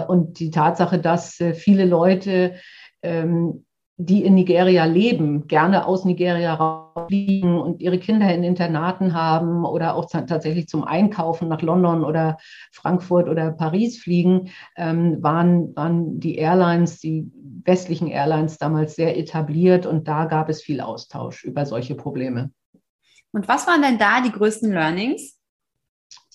Und 0.08 0.40
die 0.40 0.50
Tatsache, 0.50 0.98
dass 0.98 1.40
viele 1.54 1.84
Leute 1.84 2.54
ähm, 3.00 3.64
die 3.98 4.24
in 4.24 4.34
Nigeria 4.34 4.84
leben, 4.84 5.46
gerne 5.46 5.86
aus 5.86 6.04
Nigeria 6.04 6.92
fliegen 7.08 7.58
und 7.58 7.80
ihre 7.80 7.98
Kinder 7.98 8.32
in 8.32 8.44
Internaten 8.44 9.14
haben 9.14 9.64
oder 9.64 9.94
auch 9.94 10.10
tatsächlich 10.10 10.68
zum 10.68 10.84
Einkaufen 10.84 11.48
nach 11.48 11.62
London 11.62 12.04
oder 12.04 12.36
Frankfurt 12.72 13.26
oder 13.28 13.52
Paris 13.52 13.98
fliegen, 13.98 14.50
ähm, 14.76 15.22
waren, 15.22 15.74
waren 15.76 16.20
die 16.20 16.36
Airlines, 16.36 16.98
die 16.98 17.30
westlichen 17.64 18.08
Airlines 18.08 18.58
damals 18.58 18.96
sehr 18.96 19.16
etabliert 19.16 19.86
und 19.86 20.06
da 20.06 20.26
gab 20.26 20.50
es 20.50 20.62
viel 20.62 20.82
Austausch 20.82 21.44
über 21.44 21.64
solche 21.64 21.94
Probleme. 21.94 22.50
Und 23.32 23.48
was 23.48 23.66
waren 23.66 23.82
denn 23.82 23.98
da 23.98 24.20
die 24.20 24.32
größten 24.32 24.72
Learnings? 24.72 25.38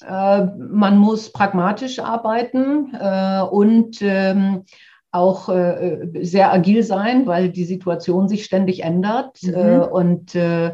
Äh, 0.01 0.45
man 0.57 0.97
muss 0.97 1.31
pragmatisch 1.31 1.99
arbeiten 1.99 2.93
äh, 2.95 3.41
und 3.43 4.01
ähm, 4.01 4.65
auch 5.11 5.49
äh, 5.49 6.09
sehr 6.21 6.51
agil 6.51 6.83
sein, 6.83 7.27
weil 7.27 7.49
die 7.49 7.65
Situation 7.65 8.29
sich 8.29 8.45
ständig 8.45 8.83
ändert 8.83 9.43
mhm. 9.43 9.53
äh, 9.53 9.79
und 9.79 10.35
äh, 10.35 10.67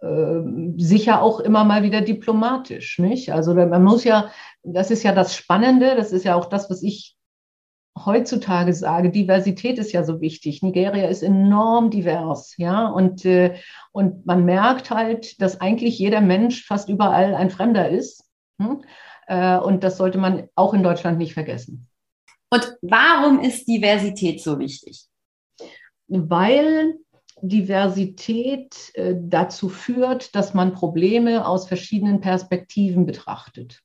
äh, 0.00 0.42
sicher 0.78 1.22
auch 1.22 1.40
immer 1.40 1.64
mal 1.64 1.82
wieder 1.82 2.00
diplomatisch. 2.00 2.98
Nicht? 2.98 3.32
Also 3.32 3.54
man 3.54 3.84
muss 3.84 4.04
ja, 4.04 4.30
das 4.62 4.90
ist 4.90 5.02
ja 5.04 5.14
das 5.14 5.36
Spannende, 5.36 5.94
das 5.96 6.12
ist 6.12 6.24
ja 6.24 6.34
auch 6.34 6.46
das, 6.46 6.70
was 6.70 6.82
ich 6.82 7.16
heutzutage 8.04 8.72
sage, 8.72 9.10
Diversität 9.10 9.78
ist 9.78 9.92
ja 9.92 10.02
so 10.02 10.20
wichtig. 10.20 10.62
Nigeria 10.62 11.08
ist 11.08 11.22
enorm 11.22 11.90
divers, 11.90 12.54
ja, 12.56 12.86
und, 12.88 13.24
äh, 13.24 13.54
und 13.92 14.24
man 14.26 14.44
merkt 14.44 14.90
halt, 14.90 15.40
dass 15.40 15.60
eigentlich 15.60 15.98
jeder 15.98 16.20
Mensch 16.20 16.66
fast 16.66 16.88
überall 16.88 17.34
ein 17.34 17.50
Fremder 17.50 17.90
ist. 17.90 18.24
Hm? 18.58 18.82
Äh, 19.26 19.58
und 19.58 19.84
das 19.84 19.98
sollte 19.98 20.18
man 20.18 20.48
auch 20.54 20.74
in 20.74 20.82
Deutschland 20.82 21.18
nicht 21.18 21.34
vergessen. 21.34 21.88
Und 22.52 22.76
warum 22.82 23.40
ist 23.40 23.66
Diversität 23.66 24.42
so 24.42 24.58
wichtig? 24.58 25.06
Weil 26.06 26.96
Diversität 27.40 28.76
äh, 28.92 29.14
dazu 29.18 29.70
führt, 29.70 30.34
dass 30.34 30.52
man 30.52 30.74
Probleme 30.74 31.46
aus 31.46 31.66
verschiedenen 31.66 32.20
Perspektiven 32.20 33.06
betrachtet. 33.06 33.80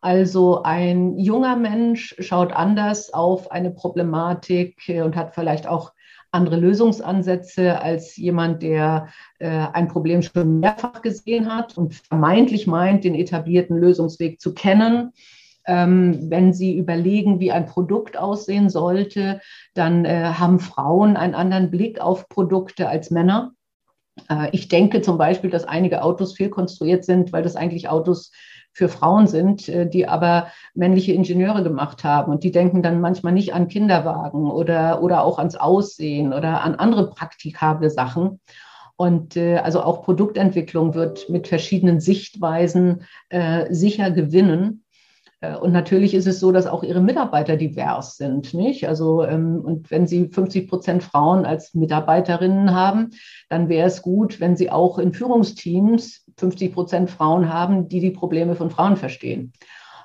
Also 0.00 0.62
ein 0.62 1.18
junger 1.18 1.56
Mensch 1.56 2.16
schaut 2.20 2.54
anders 2.54 3.12
auf 3.12 3.50
eine 3.50 3.72
Problematik 3.72 4.88
äh, 4.88 5.02
und 5.02 5.14
hat 5.14 5.34
vielleicht 5.34 5.66
auch 5.66 5.92
andere 6.30 6.56
Lösungsansätze 6.56 7.78
als 7.78 8.16
jemand, 8.16 8.62
der 8.62 9.08
äh, 9.38 9.48
ein 9.50 9.88
Problem 9.88 10.22
schon 10.22 10.60
mehrfach 10.60 11.02
gesehen 11.02 11.54
hat 11.54 11.76
und 11.76 11.94
vermeintlich 11.94 12.66
meint, 12.66 13.04
den 13.04 13.14
etablierten 13.14 13.76
Lösungsweg 13.76 14.40
zu 14.40 14.54
kennen 14.54 15.12
wenn 15.68 16.52
Sie 16.52 16.76
überlegen, 16.76 17.40
wie 17.40 17.52
ein 17.52 17.66
Produkt 17.66 18.16
aussehen 18.16 18.70
sollte, 18.70 19.40
dann 19.74 20.04
äh, 20.04 20.32
haben 20.34 20.60
Frauen 20.60 21.16
einen 21.16 21.34
anderen 21.34 21.70
Blick 21.70 22.00
auf 22.00 22.28
Produkte 22.28 22.88
als 22.88 23.10
Männer. 23.10 23.52
Äh, 24.30 24.48
ich 24.52 24.68
denke 24.68 25.02
zum 25.02 25.18
Beispiel, 25.18 25.50
dass 25.50 25.64
einige 25.64 26.02
Autos 26.02 26.34
fehlkonstruiert 26.34 27.04
sind, 27.04 27.32
weil 27.32 27.42
das 27.42 27.56
eigentlich 27.56 27.88
Autos 27.88 28.32
für 28.72 28.88
Frauen 28.88 29.26
sind, 29.26 29.68
äh, 29.68 29.88
die 29.88 30.06
aber 30.06 30.48
männliche 30.74 31.12
Ingenieure 31.12 31.62
gemacht 31.62 32.04
haben. 32.04 32.32
Und 32.32 32.44
die 32.44 32.52
denken 32.52 32.82
dann 32.82 33.00
manchmal 33.00 33.32
nicht 33.32 33.52
an 33.52 33.68
Kinderwagen 33.68 34.50
oder, 34.50 35.02
oder 35.02 35.24
auch 35.24 35.38
ans 35.38 35.56
Aussehen 35.56 36.32
oder 36.32 36.62
an 36.62 36.76
andere 36.76 37.10
praktikable 37.10 37.90
Sachen. 37.90 38.40
Und 38.96 39.36
äh, 39.36 39.58
also 39.58 39.82
auch 39.82 40.02
Produktentwicklung 40.02 40.94
wird 40.94 41.28
mit 41.28 41.46
verschiedenen 41.46 42.00
Sichtweisen 42.00 43.02
äh, 43.28 43.72
sicher 43.72 44.10
gewinnen. 44.10 44.84
Äh, 45.40 45.56
und 45.56 45.72
natürlich 45.72 46.14
ist 46.14 46.26
es 46.26 46.40
so, 46.40 46.52
dass 46.52 46.66
auch 46.66 46.82
ihre 46.82 47.00
Mitarbeiter 47.00 47.56
divers 47.56 48.16
sind, 48.16 48.54
nicht? 48.54 48.88
Also, 48.88 49.24
ähm, 49.24 49.60
und 49.64 49.90
wenn 49.90 50.06
Sie 50.06 50.28
50 50.28 50.68
Prozent 50.68 51.02
Frauen 51.02 51.44
als 51.44 51.74
Mitarbeiterinnen 51.74 52.74
haben, 52.74 53.10
dann 53.48 53.68
wäre 53.68 53.86
es 53.86 54.02
gut, 54.02 54.40
wenn 54.40 54.56
Sie 54.56 54.70
auch 54.70 54.98
in 54.98 55.12
Führungsteams 55.12 56.24
50 56.36 56.72
Prozent 56.72 57.10
Frauen 57.10 57.52
haben, 57.52 57.88
die 57.88 58.00
die 58.00 58.10
Probleme 58.10 58.54
von 58.54 58.70
Frauen 58.70 58.96
verstehen. 58.96 59.52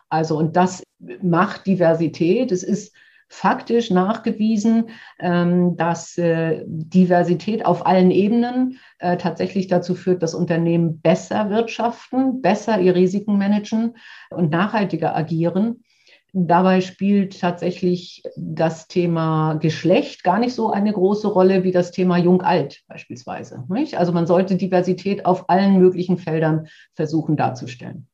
Also, 0.09 0.37
und 0.37 0.55
das 0.55 0.83
macht 1.21 1.65
Diversität. 1.65 2.51
Es 2.51 2.63
ist 2.63 2.95
faktisch 3.33 3.89
nachgewiesen, 3.89 4.89
ähm, 5.19 5.75
dass 5.75 6.17
äh, 6.17 6.63
Diversität 6.67 7.65
auf 7.65 7.85
allen 7.85 8.11
Ebenen 8.11 8.79
äh, 8.99 9.17
tatsächlich 9.17 9.67
dazu 9.67 9.95
führt, 9.95 10.21
dass 10.21 10.35
Unternehmen 10.35 11.01
besser 11.01 11.49
wirtschaften, 11.49 12.41
besser 12.41 12.79
ihr 12.79 12.93
Risiken 12.95 13.37
managen 13.39 13.95
und 14.29 14.51
nachhaltiger 14.51 15.15
agieren. 15.15 15.83
Dabei 16.31 16.81
spielt 16.81 17.39
tatsächlich 17.41 18.23
das 18.35 18.87
Thema 18.87 19.55
Geschlecht 19.55 20.23
gar 20.23 20.39
nicht 20.39 20.53
so 20.53 20.71
eine 20.71 20.93
große 20.93 21.27
Rolle 21.27 21.63
wie 21.63 21.71
das 21.71 21.91
Thema 21.91 22.17
Jung-Alt 22.17 22.83
beispielsweise. 22.87 23.63
Also 23.95 24.11
man 24.13 24.27
sollte 24.27 24.55
Diversität 24.55 25.25
auf 25.25 25.49
allen 25.49 25.79
möglichen 25.79 26.17
Feldern 26.17 26.67
versuchen 26.93 27.35
darzustellen. 27.35 28.07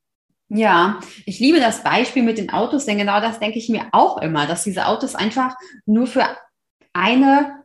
Ja, 0.52 0.98
ich 1.26 1.38
liebe 1.38 1.60
das 1.60 1.84
Beispiel 1.84 2.24
mit 2.24 2.36
den 2.36 2.50
Autos, 2.50 2.84
denn 2.84 2.98
genau 2.98 3.20
das 3.20 3.38
denke 3.38 3.58
ich 3.58 3.68
mir 3.68 3.86
auch 3.92 4.20
immer, 4.20 4.46
dass 4.46 4.64
diese 4.64 4.86
Autos 4.86 5.14
einfach 5.14 5.54
nur 5.86 6.08
für 6.08 6.24
eine 6.92 7.62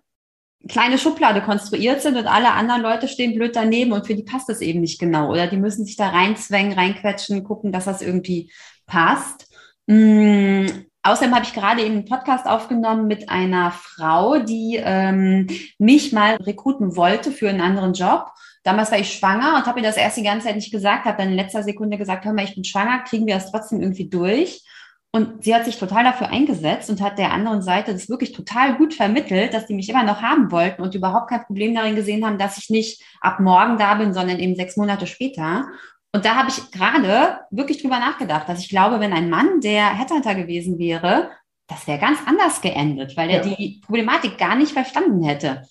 kleine 0.68 1.00
Schublade 1.00 1.42
konstruiert 1.42 2.04
sind 2.04 2.16
und 2.16 2.28
alle 2.28 2.52
anderen 2.52 2.84
Leute 2.84 3.08
stehen 3.08 3.34
blöd 3.34 3.56
daneben 3.56 3.92
und 3.92 4.06
für 4.06 4.14
die 4.14 4.24
passt 4.24 4.50
es 4.50 4.62
eben 4.62 4.82
nicht 4.82 5.00
genau. 5.00 5.32
Oder 5.32 5.48
die 5.48 5.58
müssen 5.58 5.84
sich 5.84 5.96
da 5.96 6.10
reinzwängen, 6.10 6.74
reinquetschen, 6.74 7.44
gucken, 7.44 7.72
dass 7.72 7.86
das 7.86 8.04
irgendwie 8.04 8.52
passt. 8.86 9.48
Mm, 9.88 10.68
außerdem 11.02 11.34
habe 11.34 11.46
ich 11.46 11.54
gerade 11.54 11.82
eben 11.82 11.96
einen 11.96 12.06
Podcast 12.06 12.46
aufgenommen 12.46 13.08
mit 13.08 13.30
einer 13.30 13.72
Frau, 13.72 14.38
die 14.38 14.80
ähm, 14.80 15.48
mich 15.80 16.12
mal 16.14 16.36
rekruten 16.36 16.96
wollte 16.96 17.32
für 17.32 17.50
einen 17.50 17.62
anderen 17.62 17.94
Job. 17.94 18.28
Damals 18.66 18.92
war 18.92 18.98
ich 18.98 19.14
schwanger 19.14 19.56
und 19.56 19.68
habe 19.68 19.80
ihr 19.80 19.86
das 19.86 19.96
erst 19.96 20.18
die 20.18 20.24
ganze 20.24 20.48
Zeit 20.48 20.56
nicht 20.56 20.72
gesagt, 20.72 21.06
habe 21.06 21.20
dann 21.20 21.30
in 21.30 21.36
letzter 21.36 21.62
Sekunde 21.62 22.00
gesagt, 22.00 22.26
hör 22.26 22.34
mal, 22.34 22.46
ich 22.46 22.56
bin 22.56 22.64
schwanger, 22.64 23.04
kriegen 23.04 23.28
wir 23.28 23.36
das 23.36 23.52
trotzdem 23.52 23.80
irgendwie 23.80 24.10
durch. 24.10 24.64
Und 25.12 25.44
sie 25.44 25.54
hat 25.54 25.66
sich 25.66 25.78
total 25.78 26.04
dafür 26.04 26.30
eingesetzt 26.30 26.90
und 26.90 27.00
hat 27.00 27.20
der 27.20 27.32
anderen 27.32 27.62
Seite 27.62 27.94
das 27.94 28.10
wirklich 28.10 28.34
total 28.34 28.76
gut 28.76 28.96
vermittelt, 28.96 29.54
dass 29.54 29.68
die 29.68 29.76
mich 29.76 29.88
immer 29.88 30.04
noch 30.04 30.24
haben 30.24 30.52
wollten 30.52 30.82
und 30.82 30.96
überhaupt 30.96 31.30
kein 31.30 31.46
Problem 31.46 31.76
darin 31.76 31.96
gesehen 31.96 32.26
haben, 32.26 32.40
dass 32.40 32.58
ich 32.58 32.72
nicht 32.72 33.04
ab 33.22 33.40
morgen 33.40 33.78
da 33.78 33.94
bin, 33.94 34.14
sondern 34.14 34.40
eben 34.40 34.56
sechs 34.56 34.76
Monate 34.78 35.06
später. 35.06 35.68
Und 36.12 36.26
da 36.26 36.36
habe 36.36 36.50
ich 36.50 36.72
gerade 36.72 37.42
wirklich 37.52 37.82
drüber 37.82 38.00
nachgedacht, 38.00 38.50
dass 38.50 38.62
ich 38.62 38.70
glaube, 38.70 39.00
wenn 39.00 39.14
ein 39.14 39.30
Mann 39.30 39.62
der 39.62 39.96
Headhunter 39.96 40.34
gewesen 40.34 40.80
wäre, 40.80 41.30
das 41.68 41.86
wäre 41.88 42.00
ganz 42.00 42.18
anders 42.26 42.62
geendet, 42.62 43.16
weil 43.16 43.30
er 43.30 43.46
ja. 43.46 43.56
die 43.56 43.80
Problematik 43.86 44.40
gar 44.40 44.56
nicht 44.56 44.72
verstanden 44.72 45.24
hätte. 45.24 45.62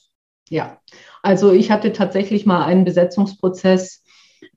Ja, 0.49 0.79
also 1.25 1.53
ich 1.53 1.71
hatte 1.71 1.93
tatsächlich 1.93 2.45
mal 2.45 2.65
einen 2.65 2.85
Besetzungsprozess, 2.85 4.05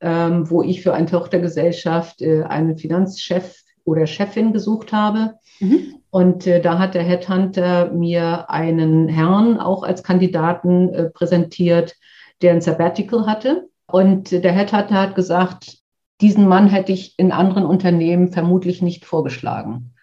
ähm, 0.01 0.49
wo 0.49 0.61
ich 0.61 0.83
für 0.83 0.93
eine 0.93 1.07
Tochtergesellschaft 1.07 2.21
äh, 2.21 2.43
einen 2.43 2.77
Finanzchef 2.77 3.55
oder 3.85 4.05
Chefin 4.05 4.51
gesucht 4.51 4.91
habe. 4.91 5.35
Mhm. 5.61 5.95
Und 6.09 6.45
äh, 6.45 6.59
da 6.59 6.77
hat 6.77 6.93
der 6.93 7.03
Headhunter 7.03 7.91
mir 7.93 8.49
einen 8.49 9.07
Herrn 9.07 9.61
auch 9.61 9.83
als 9.83 10.03
Kandidaten 10.03 10.89
äh, 10.89 11.09
präsentiert, 11.09 11.95
der 12.41 12.51
ein 12.51 12.61
Sabbatical 12.61 13.25
hatte. 13.25 13.69
Und 13.85 14.31
der 14.31 14.51
Headhunter 14.51 14.95
hat 14.95 15.15
gesagt, 15.15 15.77
diesen 16.19 16.49
Mann 16.49 16.67
hätte 16.67 16.91
ich 16.91 17.17
in 17.17 17.31
anderen 17.31 17.65
Unternehmen 17.65 18.33
vermutlich 18.33 18.81
nicht 18.81 19.05
vorgeschlagen, 19.05 19.93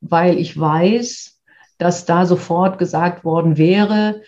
weil 0.00 0.36
ich 0.36 0.58
weiß, 0.58 1.40
dass 1.78 2.06
da 2.06 2.26
sofort 2.26 2.78
gesagt 2.78 3.24
worden 3.24 3.56
wäre, 3.56 4.22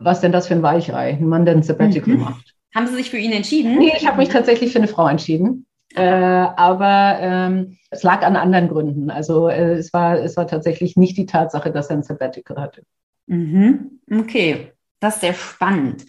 was 0.00 0.20
denn 0.20 0.32
das 0.32 0.48
für 0.48 0.54
ein 0.54 0.62
Weichei, 0.62 1.10
ein 1.10 1.28
Mann, 1.28 1.44
der 1.44 1.54
ein 1.54 1.62
Sabbatical 1.62 2.14
mhm. 2.14 2.20
macht. 2.20 2.54
Haben 2.74 2.86
Sie 2.86 2.94
sich 2.94 3.10
für 3.10 3.18
ihn 3.18 3.32
entschieden? 3.32 3.78
Nee, 3.78 3.92
ich 3.96 4.06
habe 4.06 4.18
mich 4.18 4.28
tatsächlich 4.28 4.72
für 4.72 4.78
eine 4.78 4.88
Frau 4.88 5.06
entschieden. 5.06 5.66
Äh, 5.94 6.02
aber 6.02 7.18
ähm, 7.20 7.78
es 7.90 8.02
lag 8.02 8.22
an 8.24 8.36
anderen 8.36 8.68
Gründen. 8.68 9.10
Also 9.10 9.48
äh, 9.48 9.72
es, 9.72 9.92
war, 9.92 10.18
es 10.18 10.36
war 10.36 10.46
tatsächlich 10.46 10.96
nicht 10.96 11.16
die 11.16 11.26
Tatsache, 11.26 11.72
dass 11.72 11.90
er 11.90 11.96
ein 11.96 12.02
Sabbatical 12.02 12.58
hatte. 12.58 12.82
Mhm. 13.26 14.00
Okay, 14.10 14.72
das 15.00 15.16
ist 15.16 15.20
sehr 15.22 15.34
spannend. 15.34 16.06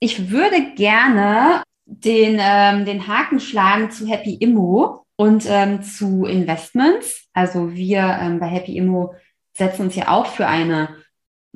Ich 0.00 0.30
würde 0.30 0.74
gerne 0.74 1.62
den, 1.86 2.38
ähm, 2.40 2.84
den 2.84 3.06
Haken 3.06 3.38
schlagen 3.38 3.90
zu 3.92 4.06
Happy 4.06 4.34
Immo 4.34 5.04
und 5.16 5.44
ähm, 5.48 5.82
zu 5.82 6.24
Investments. 6.24 7.28
Also 7.32 7.72
wir 7.72 8.18
ähm, 8.20 8.40
bei 8.40 8.46
Happy 8.46 8.76
Immo 8.76 9.14
setzen 9.56 9.82
uns 9.82 9.94
ja 9.94 10.08
auch 10.08 10.26
für 10.26 10.48
eine 10.48 10.96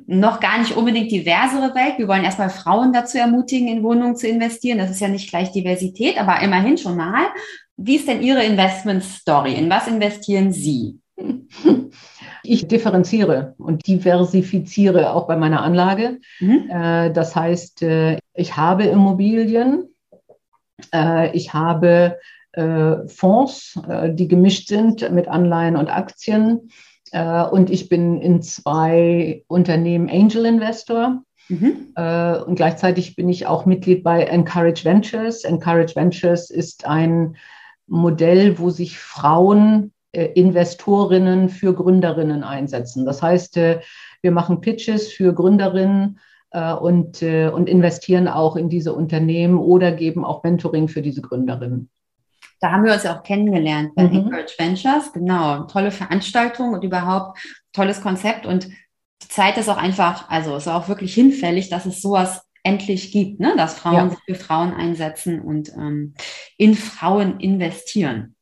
noch 0.05 0.39
gar 0.39 0.59
nicht 0.59 0.77
unbedingt 0.77 1.11
diversere 1.11 1.73
Welt. 1.73 1.97
Wir 1.97 2.07
wollen 2.07 2.23
erstmal 2.23 2.49
Frauen 2.49 2.93
dazu 2.93 3.17
ermutigen, 3.17 3.67
in 3.67 3.83
Wohnungen 3.83 4.15
zu 4.15 4.27
investieren. 4.27 4.77
Das 4.77 4.91
ist 4.91 5.01
ja 5.01 5.07
nicht 5.07 5.29
gleich 5.29 5.51
Diversität, 5.51 6.19
aber 6.19 6.41
immerhin 6.41 6.77
schon 6.77 6.95
mal. 6.95 7.27
Wie 7.77 7.95
ist 7.95 8.07
denn 8.07 8.21
Ihre 8.21 8.43
Investment-Story? 8.43 9.53
In 9.53 9.69
was 9.69 9.87
investieren 9.87 10.51
Sie? 10.51 10.99
Ich 12.43 12.67
differenziere 12.67 13.55
und 13.57 13.85
diversifiziere 13.87 15.11
auch 15.11 15.27
bei 15.27 15.35
meiner 15.35 15.63
Anlage. 15.63 16.19
Mhm. 16.39 16.69
Äh, 16.69 17.11
das 17.11 17.35
heißt, 17.35 17.81
äh, 17.81 18.19
ich 18.33 18.55
habe 18.55 18.85
Immobilien, 18.85 19.89
äh, 20.93 21.35
ich 21.35 21.53
habe 21.53 22.17
Fonds, 23.05 23.79
die 24.13 24.27
gemischt 24.27 24.67
sind 24.67 25.11
mit 25.11 25.27
Anleihen 25.27 25.75
und 25.75 25.89
Aktien. 25.89 26.71
Äh, 27.11 27.43
und 27.43 27.69
ich 27.69 27.89
bin 27.89 28.21
in 28.21 28.41
zwei 28.41 29.43
Unternehmen 29.47 30.09
Angel 30.09 30.45
Investor. 30.45 31.23
Mhm. 31.49 31.93
Äh, 31.95 32.37
und 32.39 32.55
gleichzeitig 32.55 33.15
bin 33.15 33.29
ich 33.29 33.47
auch 33.47 33.65
Mitglied 33.65 34.03
bei 34.03 34.23
Encourage 34.23 34.83
Ventures. 34.83 35.43
Encourage 35.43 35.95
Ventures 35.95 36.49
ist 36.49 36.85
ein 36.85 37.37
Modell, 37.87 38.59
wo 38.59 38.69
sich 38.69 38.99
Frauen, 38.99 39.93
äh, 40.11 40.25
Investorinnen 40.33 41.49
für 41.49 41.73
Gründerinnen 41.73 42.43
einsetzen. 42.43 43.05
Das 43.05 43.21
heißt, 43.21 43.55
wir 43.55 44.31
machen 44.31 44.61
Pitches 44.61 45.11
für 45.11 45.33
Gründerinnen 45.33 46.19
und, 46.51 47.21
und 47.21 47.69
investieren 47.69 48.27
auch 48.27 48.55
in 48.55 48.69
diese 48.69 48.93
Unternehmen 48.93 49.59
oder 49.59 49.91
geben 49.91 50.25
auch 50.25 50.43
Mentoring 50.43 50.87
für 50.87 51.01
diese 51.01 51.21
Gründerinnen. 51.21 51.89
Da 52.59 52.71
haben 52.71 52.83
wir 52.83 52.93
uns 52.93 53.03
ja 53.03 53.17
auch 53.17 53.23
kennengelernt 53.23 53.93
bei 53.95 54.03
mhm. 54.03 54.15
Encourage 54.15 54.53
Ventures. 54.57 55.13
Genau, 55.13 55.63
tolle 55.63 55.91
Veranstaltung 55.91 56.73
und 56.73 56.83
überhaupt 56.83 57.39
tolles 57.73 58.01
Konzept. 58.01 58.45
Und 58.45 58.67
die 59.23 59.27
Zeit 59.27 59.57
ist 59.57 59.69
auch 59.69 59.77
einfach, 59.77 60.29
also 60.29 60.55
ist 60.55 60.67
auch 60.67 60.87
wirklich 60.87 61.13
hinfällig, 61.13 61.69
dass 61.69 61.85
es 61.85 62.01
sowas 62.01 62.41
endlich 62.63 63.11
gibt, 63.11 63.39
ne? 63.39 63.53
dass 63.55 63.79
Frauen 63.79 63.95
ja. 63.95 64.09
sich 64.09 64.19
für 64.25 64.35
Frauen 64.35 64.73
einsetzen 64.73 65.39
und 65.41 65.69
ähm, 65.69 66.15
in 66.57 66.75
Frauen 66.75 67.39
investieren. 67.39 68.35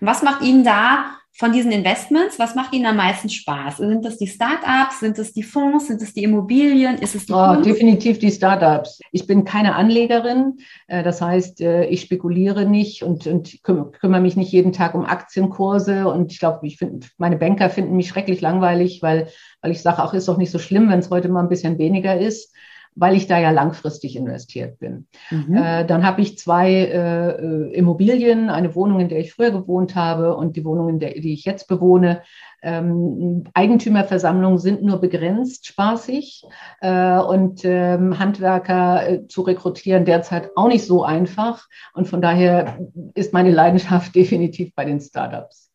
Und 0.00 0.06
was 0.06 0.22
macht 0.22 0.42
Ihnen 0.42 0.64
da 0.64 1.16
von 1.36 1.52
diesen 1.52 1.72
Investments, 1.72 2.38
was 2.38 2.54
macht 2.54 2.72
Ihnen 2.72 2.86
am 2.86 2.96
meisten 2.96 3.28
Spaß? 3.28 3.78
Sind 3.78 4.04
das 4.04 4.18
die 4.18 4.28
Startups? 4.28 5.00
Sind 5.00 5.18
es 5.18 5.32
die 5.32 5.42
Fonds? 5.42 5.88
Sind 5.88 6.00
es 6.00 6.14
die 6.14 6.22
Immobilien? 6.22 6.96
Ist 6.98 7.16
es 7.16 7.26
die 7.26 7.32
oh, 7.32 7.56
Definitiv 7.56 8.20
die 8.20 8.30
Startups. 8.30 9.00
Ich 9.10 9.26
bin 9.26 9.44
keine 9.44 9.74
Anlegerin. 9.74 10.58
Äh, 10.86 11.02
das 11.02 11.20
heißt, 11.20 11.60
äh, 11.60 11.86
ich 11.86 12.02
spekuliere 12.02 12.66
nicht 12.66 13.02
und, 13.02 13.26
und 13.26 13.64
kümmere 13.64 14.20
mich 14.20 14.36
nicht 14.36 14.52
jeden 14.52 14.72
Tag 14.72 14.94
um 14.94 15.04
Aktienkurse. 15.04 16.06
Und 16.06 16.30
ich 16.30 16.38
glaube, 16.38 16.64
ich 16.68 16.76
finde, 16.76 17.08
meine 17.18 17.36
Banker 17.36 17.68
finden 17.68 17.96
mich 17.96 18.08
schrecklich 18.08 18.40
langweilig, 18.40 19.02
weil, 19.02 19.26
weil 19.60 19.72
ich 19.72 19.82
sage, 19.82 20.04
auch 20.04 20.14
ist 20.14 20.28
doch 20.28 20.38
nicht 20.38 20.52
so 20.52 20.60
schlimm, 20.60 20.88
wenn 20.88 21.00
es 21.00 21.10
heute 21.10 21.28
mal 21.28 21.42
ein 21.42 21.48
bisschen 21.48 21.78
weniger 21.78 22.16
ist 22.16 22.54
weil 22.94 23.16
ich 23.16 23.26
da 23.26 23.38
ja 23.38 23.50
langfristig 23.50 24.16
investiert 24.16 24.78
bin. 24.78 25.06
Mhm. 25.30 25.56
Äh, 25.56 25.84
dann 25.84 26.06
habe 26.06 26.20
ich 26.20 26.38
zwei 26.38 26.70
äh, 26.70 27.30
äh, 27.30 27.72
Immobilien, 27.72 28.50
eine 28.50 28.74
Wohnung, 28.74 29.00
in 29.00 29.08
der 29.08 29.18
ich 29.18 29.32
früher 29.32 29.50
gewohnt 29.50 29.94
habe 29.94 30.36
und 30.36 30.56
die 30.56 30.64
Wohnung, 30.64 30.88
in 30.88 30.98
der, 31.00 31.14
die 31.14 31.32
ich 31.32 31.44
jetzt 31.44 31.66
bewohne. 31.68 32.22
Ähm, 32.62 33.44
Eigentümerversammlungen 33.52 34.58
sind 34.58 34.82
nur 34.82 35.00
begrenzt 35.00 35.66
spaßig 35.66 36.44
äh, 36.80 37.18
und 37.18 37.60
ähm, 37.64 38.18
Handwerker 38.18 39.08
äh, 39.08 39.26
zu 39.26 39.42
rekrutieren 39.42 40.04
derzeit 40.04 40.50
auch 40.56 40.68
nicht 40.68 40.86
so 40.86 41.04
einfach. 41.04 41.66
Und 41.92 42.08
von 42.08 42.22
daher 42.22 42.78
ist 43.14 43.32
meine 43.32 43.50
Leidenschaft 43.50 44.14
definitiv 44.14 44.74
bei 44.74 44.84
den 44.84 45.00
Startups. 45.00 45.70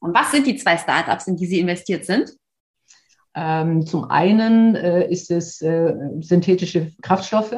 Und 0.00 0.14
was 0.14 0.30
sind 0.30 0.46
die 0.46 0.56
zwei 0.56 0.76
Startups, 0.76 1.26
in 1.26 1.36
die 1.36 1.46
Sie 1.46 1.60
investiert 1.60 2.04
sind? 2.04 2.30
Ähm, 3.34 3.86
zum 3.86 4.10
einen 4.10 4.76
äh, 4.76 5.10
ist 5.10 5.30
es 5.30 5.60
äh, 5.60 5.94
synthetische 6.20 6.92
Kraftstoffe. 7.02 7.54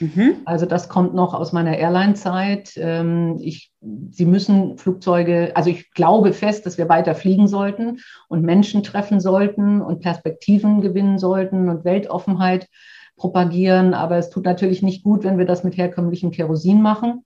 Mhm. 0.00 0.36
Also 0.44 0.64
das 0.64 0.88
kommt 0.88 1.14
noch 1.14 1.34
aus 1.34 1.52
meiner 1.52 1.76
Airline-Zeit. 1.76 2.72
Ähm, 2.76 3.38
ich, 3.40 3.72
Sie 4.10 4.26
müssen 4.26 4.78
Flugzeuge, 4.78 5.52
also 5.54 5.70
ich 5.70 5.90
glaube 5.92 6.32
fest, 6.32 6.66
dass 6.66 6.78
wir 6.78 6.88
weiter 6.88 7.14
fliegen 7.14 7.48
sollten 7.48 7.98
und 8.28 8.42
Menschen 8.42 8.82
treffen 8.82 9.20
sollten 9.20 9.80
und 9.82 10.00
Perspektiven 10.00 10.80
gewinnen 10.80 11.18
sollten 11.18 11.68
und 11.68 11.84
Weltoffenheit 11.84 12.68
propagieren. 13.16 13.92
Aber 13.92 14.16
es 14.16 14.30
tut 14.30 14.44
natürlich 14.44 14.82
nicht 14.82 15.02
gut, 15.02 15.24
wenn 15.24 15.38
wir 15.38 15.46
das 15.46 15.64
mit 15.64 15.76
herkömmlichem 15.76 16.30
Kerosin 16.30 16.80
machen. 16.80 17.24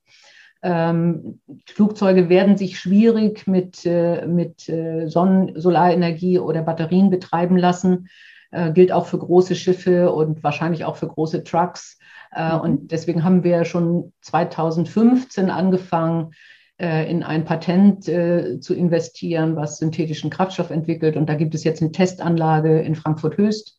Ähm, 0.62 1.40
Flugzeuge 1.66 2.28
werden 2.28 2.56
sich 2.56 2.78
schwierig 2.78 3.46
mit, 3.46 3.84
äh, 3.84 4.26
mit 4.26 4.68
äh, 4.68 5.08
Sonnen-, 5.08 5.60
Solarenergie 5.60 6.38
oder 6.38 6.62
Batterien 6.62 7.10
betreiben 7.10 7.56
lassen. 7.56 8.08
Äh, 8.52 8.70
gilt 8.72 8.92
auch 8.92 9.06
für 9.06 9.18
große 9.18 9.56
Schiffe 9.56 10.12
und 10.12 10.44
wahrscheinlich 10.44 10.84
auch 10.84 10.96
für 10.96 11.08
große 11.08 11.42
Trucks. 11.42 11.98
Äh, 12.32 12.54
mhm. 12.54 12.60
Und 12.60 12.92
deswegen 12.92 13.24
haben 13.24 13.42
wir 13.44 13.64
schon 13.64 14.12
2015 14.20 15.50
angefangen, 15.50 16.32
äh, 16.78 17.10
in 17.10 17.22
ein 17.22 17.44
Patent 17.44 18.04
zu 18.04 18.74
investieren, 18.74 19.56
was 19.56 19.78
synthetischen 19.78 20.30
Kraftstoff 20.30 20.70
entwickelt. 20.70 21.16
Und 21.16 21.28
da 21.28 21.34
gibt 21.34 21.54
es 21.54 21.64
jetzt 21.64 21.80
eine 21.80 21.92
Testanlage 21.92 22.80
in 22.80 22.94
Frankfurt-Höchst. 22.94 23.78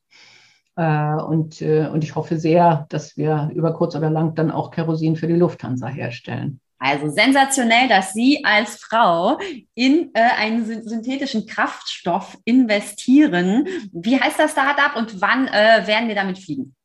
Und, 0.76 1.62
und 1.62 2.04
ich 2.04 2.15
hoffe 2.15 2.38
sehr, 2.38 2.88
dass 2.89 3.15
wir 3.15 3.52
über 3.54 3.74
kurz 3.74 3.96
oder 3.96 4.10
lang 4.10 4.34
dann 4.34 4.50
auch 4.50 4.72
Kerosin 4.72 5.15
für 5.15 5.28
die 5.28 5.36
Lufthansa 5.36 5.86
herstellen. 5.86 6.62
Also 6.84 7.08
sensationell, 7.08 7.88
dass 7.88 8.12
Sie 8.12 8.43
als 8.43 8.76
Frau 8.76 9.39
in 9.74 10.12
äh, 10.13 10.19
einen 10.38 10.65
synthetischen 10.86 11.48
Kraftstoff 11.48 12.38
investieren. 12.43 13.65
Wie 13.93 14.19
heißt 14.19 14.38
das 14.38 14.52
Startup 14.52 14.93
und 14.98 15.22
wann 15.22 15.48
äh, 15.48 15.88
werden 15.88 16.10
wir 16.10 16.15
damit 16.15 16.39
fliegen? 16.39 16.76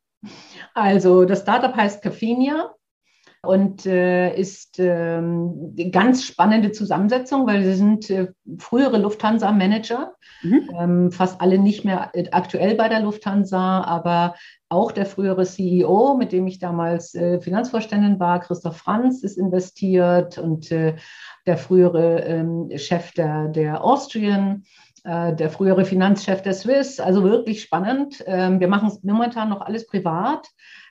Also 0.73 1.25
das 1.25 1.41
Startup 1.41 1.75
heißt 1.75 2.01
Caffeinia 2.01 2.73
und 3.41 3.85
äh, 3.85 4.35
ist 4.35 4.79
ähm, 4.79 5.73
eine 5.77 5.91
ganz 5.91 6.25
spannende 6.25 6.71
Zusammensetzung, 6.71 7.47
weil 7.47 7.63
sie 7.63 7.73
sind 7.73 8.09
äh, 8.09 8.27
frühere 8.57 8.97
Lufthansa-Manager, 8.97 10.13
mhm. 10.41 10.69
ähm, 10.77 11.11
fast 11.11 11.39
alle 11.39 11.57
nicht 11.57 11.85
mehr 11.85 12.11
aktuell 12.31 12.75
bei 12.75 12.89
der 12.89 12.99
Lufthansa, 12.99 13.81
aber 13.83 14.35
auch 14.67 14.91
der 14.91 15.05
frühere 15.05 15.45
CEO, 15.45 16.15
mit 16.17 16.31
dem 16.33 16.47
ich 16.47 16.59
damals 16.59 17.15
äh, 17.15 17.39
Finanzvorständin 17.39 18.19
war, 18.19 18.41
Christoph 18.41 18.77
Franz, 18.77 19.23
ist 19.23 19.37
investiert 19.37 20.37
und 20.37 20.69
äh, 20.71 20.95
der 21.47 21.57
frühere 21.57 22.21
ähm, 22.23 22.69
Chef 22.75 23.13
der, 23.13 23.47
der 23.47 23.83
Austrian, 23.83 24.63
äh, 25.05 25.33
der 25.33 25.49
frühere 25.49 25.85
Finanzchef 25.85 26.41
der 26.41 26.53
Swiss. 26.53 26.99
Also 26.99 27.23
wirklich 27.23 27.61
spannend. 27.61 28.21
Ähm, 28.27 28.59
wir 28.59 28.67
machen 28.67 28.89
es 28.89 29.01
momentan 29.01 29.49
noch 29.49 29.61
alles 29.61 29.87
privat, 29.87 30.47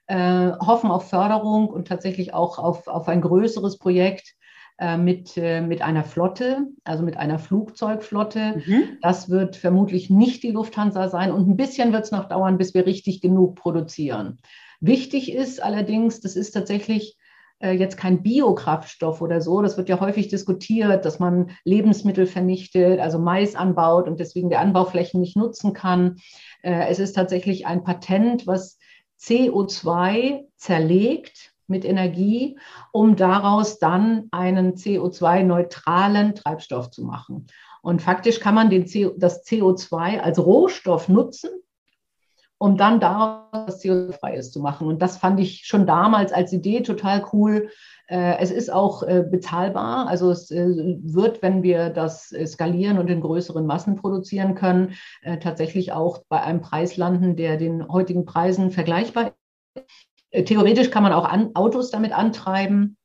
äh, 0.09 0.53
hoffen 0.59 0.91
auf 0.91 1.09
Förderung 1.09 1.69
und 1.69 1.87
tatsächlich 1.87 2.35
auch 2.35 2.59
auf, 2.59 2.89
auf 2.89 3.09
ein 3.09 3.21
größeres 3.21 3.79
Projekt 3.79 4.35
äh, 4.79 4.97
mit, 4.97 5.37
äh, 5.37 5.61
mit 5.61 5.83
einer 5.83 6.03
Flotte, 6.03 6.67
also 6.85 7.05
mit 7.05 7.19
einer 7.19 7.39
Flugzeugflotte. 7.39 8.63
Mhm. 8.65 8.99
Das 9.03 9.29
wird 9.29 9.57
vermutlich 9.57 10.09
nicht 10.09 10.43
die 10.43 10.51
Lufthansa 10.51 11.09
sein 11.09 11.31
und 11.31 11.47
ein 11.47 11.57
bisschen 11.57 11.93
wird 11.93 12.05
es 12.05 12.11
noch 12.11 12.25
dauern, 12.27 12.57
bis 12.57 12.73
wir 12.73 12.87
richtig 12.87 13.21
genug 13.21 13.57
produzieren. 13.57 14.39
Wichtig 14.81 15.33
ist 15.33 15.63
allerdings, 15.63 16.21
das 16.21 16.37
ist 16.37 16.53
tatsächlich 16.53 17.19
äh, 17.59 17.73
jetzt 17.73 17.99
kein 17.99 18.23
Biokraftstoff 18.23 19.21
oder 19.21 19.43
so. 19.43 19.61
Das 19.61 19.77
wird 19.77 19.91
ja 19.91 20.01
häufig 20.01 20.29
diskutiert, 20.29 21.05
dass 21.05 21.19
man 21.19 21.51
Lebensmittel 21.65 22.27
vernichtet, 22.27 22.99
also 22.99 23.19
Mais 23.19 23.57
anbaut 23.57 24.09
und 24.09 24.21
deswegen 24.21 24.49
die 24.49 24.57
Anbauflächen 24.57 25.21
nicht 25.21 25.37
nutzen 25.37 25.75
kann. 25.75 26.17
Es 26.63 26.99
ist 26.99 27.13
tatsächlich 27.13 27.67
ein 27.67 27.85
Patent, 27.85 28.47
was 28.47 28.79
CO2 29.21 30.45
zerlegt 30.57 31.53
mit 31.67 31.85
Energie, 31.85 32.59
um 32.93 33.17
daraus 33.17 33.79
dann 33.79 34.29
einen 34.31 34.75
CO2-neutralen 34.75 36.35
Treibstoff 36.35 36.91
zu 36.91 37.05
machen. 37.05 37.47
Und 37.83 38.03
faktisch 38.03 38.41
kann 38.41 38.55
man 38.55 38.71
den 38.71 38.87
CO, 38.87 39.15
das 39.17 39.45
CO2 39.45 40.21
als 40.21 40.39
Rohstoff 40.39 41.09
nutzen, 41.09 41.51
um 42.59 42.77
dann 42.77 43.01
daraus 43.01 43.83
CO2-freies 43.83 44.51
zu 44.51 44.61
machen. 44.61 44.89
Und 44.89 45.01
das 45.01 45.19
fand 45.19 45.39
ich 45.41 45.65
schon 45.65 45.87
damals 45.87 46.33
als 46.33 46.53
Idee 46.53 46.81
total 46.81 47.25
cool. 47.33 47.71
Äh, 48.09 48.39
es 48.39 48.51
ist 48.51 48.73
auch 48.73 49.03
äh, 49.03 49.23
bezahlbar. 49.23 50.09
Also 50.09 50.31
es 50.31 50.51
äh, 50.51 50.67
wird, 50.67 51.43
wenn 51.43 51.63
wir 51.63 51.91
das 51.91 52.35
skalieren 52.47 52.99
und 52.99 53.09
in 53.09 53.21
größeren 53.21 53.67
Massen 53.67 53.97
produzieren 53.97 54.55
können, 54.55 54.95
tatsächlich 55.41 55.93
auch 55.93 56.23
bei 56.29 56.43
einem 56.43 56.61
Preis 56.61 56.97
landen, 56.97 57.37
der 57.37 57.57
den 57.57 57.87
heutigen 57.89 58.25
Preisen 58.25 58.71
vergleichbar 58.71 59.33
ist. 59.75 60.49
Theoretisch 60.49 60.91
kann 60.91 61.03
man 61.03 61.13
auch 61.13 61.25
an, 61.25 61.51
Autos 61.55 61.91
damit 61.91 62.13
antreiben. 62.13 62.97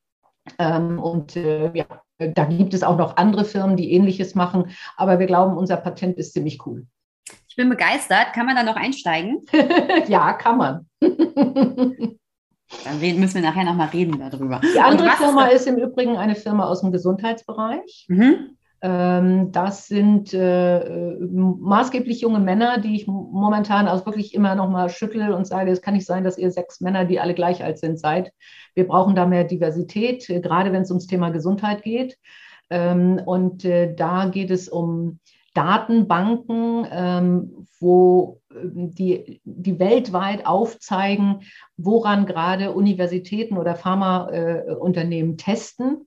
Ähm, 0.58 0.98
und 0.98 1.34
ja, 1.34 1.86
da 2.18 2.44
gibt 2.44 2.74
es 2.74 2.82
auch 2.82 2.98
noch 2.98 3.16
andere 3.16 3.44
Firmen, 3.44 3.76
die 3.76 3.92
ähnliches 3.92 4.34
machen. 4.34 4.70
Aber 4.96 5.18
wir 5.18 5.26
glauben, 5.26 5.56
unser 5.56 5.76
Patent 5.76 6.18
ist 6.18 6.32
ziemlich 6.32 6.66
cool. 6.66 6.86
Ich 7.48 7.56
bin 7.56 7.68
begeistert. 7.68 8.32
Kann 8.34 8.46
man 8.46 8.56
da 8.56 8.62
noch 8.62 8.76
einsteigen? 8.76 9.44
ja, 10.08 10.32
kann 10.34 10.58
man. 10.58 10.86
Dann 12.84 13.00
müssen 13.00 13.34
wir 13.34 13.42
nachher 13.42 13.64
nochmal 13.64 13.88
reden 13.88 14.18
darüber. 14.18 14.60
Die 14.74 14.80
andere 14.80 15.10
Firma 15.10 15.46
ist, 15.46 15.66
im 15.66 15.76
Übrigen 15.76 16.16
eine 16.16 16.34
Firma 16.34 16.66
aus 16.66 16.80
dem 16.80 16.92
Gesundheitsbereich. 16.92 18.06
Mhm. 18.08 18.56
Ähm, 18.84 19.50
das 19.50 19.86
sind 19.86 20.34
äh, 20.34 21.16
maßgeblich 21.18 22.20
junge 22.20 22.40
Männer, 22.40 22.78
die 22.78 22.96
ich 22.96 23.06
momentan 23.06 23.88
auch 23.88 24.04
wirklich 24.04 24.34
immer 24.34 24.54
noch 24.54 24.68
mal 24.68 24.90
schüttel 24.90 25.32
und 25.32 25.46
sage, 25.46 25.70
es 25.70 25.80
kann 25.80 25.94
nicht 25.94 26.06
sein, 26.06 26.22
dass 26.22 26.36
ihr 26.36 26.50
sechs 26.50 26.82
Männer, 26.82 27.06
die 27.06 27.18
alle 27.18 27.32
gleich 27.32 27.64
alt 27.64 27.78
sind, 27.78 27.98
seid. 27.98 28.32
Wir 28.74 28.86
brauchen 28.86 29.14
da 29.14 29.24
mehr 29.24 29.44
Diversität, 29.44 30.26
gerade 30.26 30.72
wenn 30.72 30.82
es 30.82 30.90
ums 30.90 31.06
Thema 31.06 31.30
Gesundheit 31.30 31.82
geht. 31.82 32.18
Ähm, 32.68 33.20
und 33.24 33.64
äh, 33.64 33.94
da 33.94 34.26
geht 34.26 34.50
es 34.50 34.68
um 34.68 35.18
Datenbanken, 35.54 36.86
ähm, 36.90 37.68
wo 37.80 38.40
die, 38.52 39.40
die 39.44 39.78
weltweit 39.78 40.46
aufzeigen, 40.46 41.40
woran 41.76 42.26
gerade 42.26 42.72
Universitäten 42.72 43.56
oder 43.56 43.74
Pharmaunternehmen 43.74 45.36
testen 45.36 46.06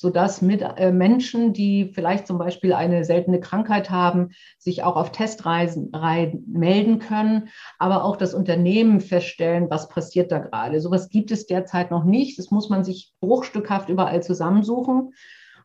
sodass 0.00 0.42
mit 0.42 0.62
äh, 0.62 0.92
Menschen, 0.92 1.52
die 1.52 1.90
vielleicht 1.92 2.28
zum 2.28 2.38
Beispiel 2.38 2.72
eine 2.72 3.04
seltene 3.04 3.40
Krankheit 3.40 3.90
haben, 3.90 4.30
sich 4.56 4.84
auch 4.84 4.94
auf 4.94 5.10
Testreisen 5.10 5.90
melden 6.46 7.00
können, 7.00 7.48
aber 7.80 8.04
auch 8.04 8.14
das 8.14 8.32
Unternehmen 8.32 9.00
feststellen, 9.00 9.68
was 9.70 9.88
passiert 9.88 10.30
da 10.30 10.38
gerade. 10.38 10.80
Sowas 10.80 11.08
gibt 11.08 11.32
es 11.32 11.48
derzeit 11.48 11.90
noch 11.90 12.04
nicht. 12.04 12.38
Das 12.38 12.52
muss 12.52 12.70
man 12.70 12.84
sich 12.84 13.12
bruchstückhaft 13.20 13.88
überall 13.88 14.22
zusammensuchen. 14.22 15.14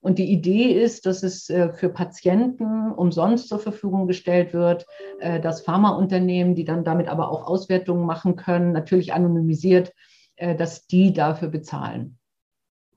Und 0.03 0.19
die 0.19 0.29
Idee 0.29 0.73
ist, 0.73 1.05
dass 1.05 1.23
es 1.23 1.49
äh, 1.49 1.71
für 1.71 1.87
Patienten 1.87 2.91
umsonst 2.91 3.47
zur 3.47 3.59
Verfügung 3.59 4.05
gestellt 4.05 4.53
wird, 4.53 4.85
äh, 5.21 5.39
dass 5.39 5.61
Pharmaunternehmen, 5.61 6.55
die 6.55 6.65
dann 6.65 6.83
damit 6.83 7.07
aber 7.07 7.31
auch 7.31 7.47
Auswertungen 7.47 8.05
machen 8.05 8.35
können, 8.35 8.73
natürlich 8.73 9.13
anonymisiert, 9.13 9.93
äh, 10.35 10.57
dass 10.57 10.87
die 10.87 11.13
dafür 11.13 11.47
bezahlen. 11.47 12.19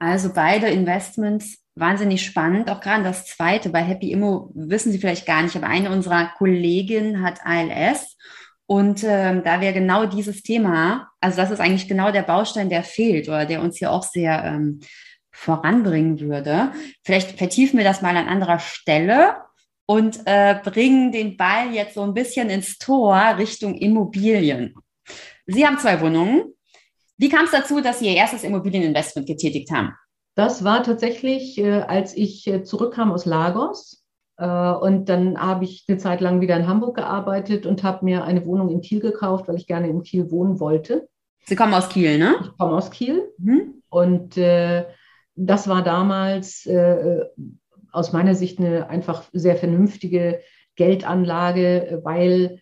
Also 0.01 0.33
beide 0.35 0.67
Investments 0.67 1.59
wahnsinnig 1.77 2.25
spannend. 2.25 2.69
Auch 2.69 2.81
gerade 2.81 3.05
das 3.05 3.25
zweite 3.27 3.69
bei 3.69 3.83
Happy 3.83 4.11
Immo 4.11 4.51
wissen 4.55 4.91
Sie 4.91 4.99
vielleicht 4.99 5.27
gar 5.27 5.43
nicht, 5.43 5.55
aber 5.55 5.69
eine 5.69 5.93
unserer 5.93 6.33
Kolleginnen 6.37 7.23
hat 7.23 7.39
ALS. 7.45 8.17
Und 8.67 9.05
ähm, 9.05 9.45
da 9.45 9.61
wäre 9.61 9.73
genau 9.73 10.07
dieses 10.07 10.43
Thema, 10.43 11.09
also 11.21 11.37
das 11.37 11.53
ist 11.53 11.61
eigentlich 11.61 11.87
genau 11.87 12.11
der 12.11 12.23
Baustein, 12.23 12.69
der 12.69 12.83
fehlt 12.83 13.29
oder 13.29 13.47
der 13.47 13.63
uns 13.63 13.79
hier 13.79 13.93
auch 13.93 14.03
sehr 14.03 14.43
ähm, 14.45 14.81
voranbringen 15.37 16.19
würde. 16.19 16.73
Vielleicht 17.05 17.39
vertiefen 17.39 17.77
wir 17.77 17.85
das 17.85 18.01
mal 18.01 18.17
an 18.17 18.27
anderer 18.27 18.59
Stelle 18.59 19.37
und 19.85 20.21
äh, 20.25 20.57
bringen 20.65 21.13
den 21.13 21.37
Ball 21.37 21.73
jetzt 21.73 21.95
so 21.95 22.03
ein 22.03 22.15
bisschen 22.15 22.49
ins 22.49 22.79
Tor 22.79 23.37
Richtung 23.39 23.75
Immobilien. 23.75 24.75
Sie 25.47 25.67
haben 25.67 25.79
zwei 25.79 26.01
Wohnungen. 26.01 26.55
Wie 27.19 27.29
kam 27.29 27.45
es 27.45 27.51
dazu, 27.51 27.81
dass 27.81 28.01
Sie 28.01 28.07
Ihr 28.07 28.17
erstes 28.17 28.45
Immobilieninvestment 28.45 29.29
getätigt 29.29 29.71
haben? 29.71 29.93
Das 30.35 30.65
war 30.65 30.83
tatsächlich, 30.83 31.59
äh, 31.59 31.83
als 31.83 32.17
ich 32.17 32.47
äh, 32.47 32.65
zurückkam 32.65 33.13
aus 33.13 33.27
Lagos. 33.27 34.05
Äh, 34.39 34.47
und 34.47 35.09
dann 35.09 35.39
habe 35.39 35.65
ich 35.65 35.85
eine 35.87 35.99
Zeit 35.99 36.21
lang 36.21 36.41
wieder 36.41 36.57
in 36.57 36.67
Hamburg 36.67 36.97
gearbeitet 36.97 37.67
und 37.67 37.83
habe 37.83 38.05
mir 38.07 38.25
eine 38.25 38.45
Wohnung 38.47 38.71
in 38.71 38.81
Kiel 38.81 39.01
gekauft, 39.01 39.49
weil 39.49 39.57
ich 39.57 39.67
gerne 39.67 39.89
in 39.89 40.03
Kiel 40.03 40.31
wohnen 40.31 40.61
wollte. 40.61 41.09
Sie 41.45 41.57
kommen 41.57 41.75
aus 41.75 41.89
Kiel, 41.91 42.19
ne? 42.19 42.37
Ich 42.43 42.59
komme 42.59 42.77
aus 42.77 42.91
Kiel. 42.91 43.33
Mhm. 43.39 43.83
Und 43.89 44.37
äh, 44.37 44.87
das 45.37 45.69
war 45.69 45.85
damals 45.85 46.67
äh, 46.67 47.25
aus 47.93 48.13
meiner 48.13 48.35
Sicht 48.35 48.59
eine 48.59 48.89
einfach 48.89 49.25
sehr 49.33 49.57
vernünftige 49.57 50.41
Geldanlage, 50.75 52.01
weil 52.03 52.61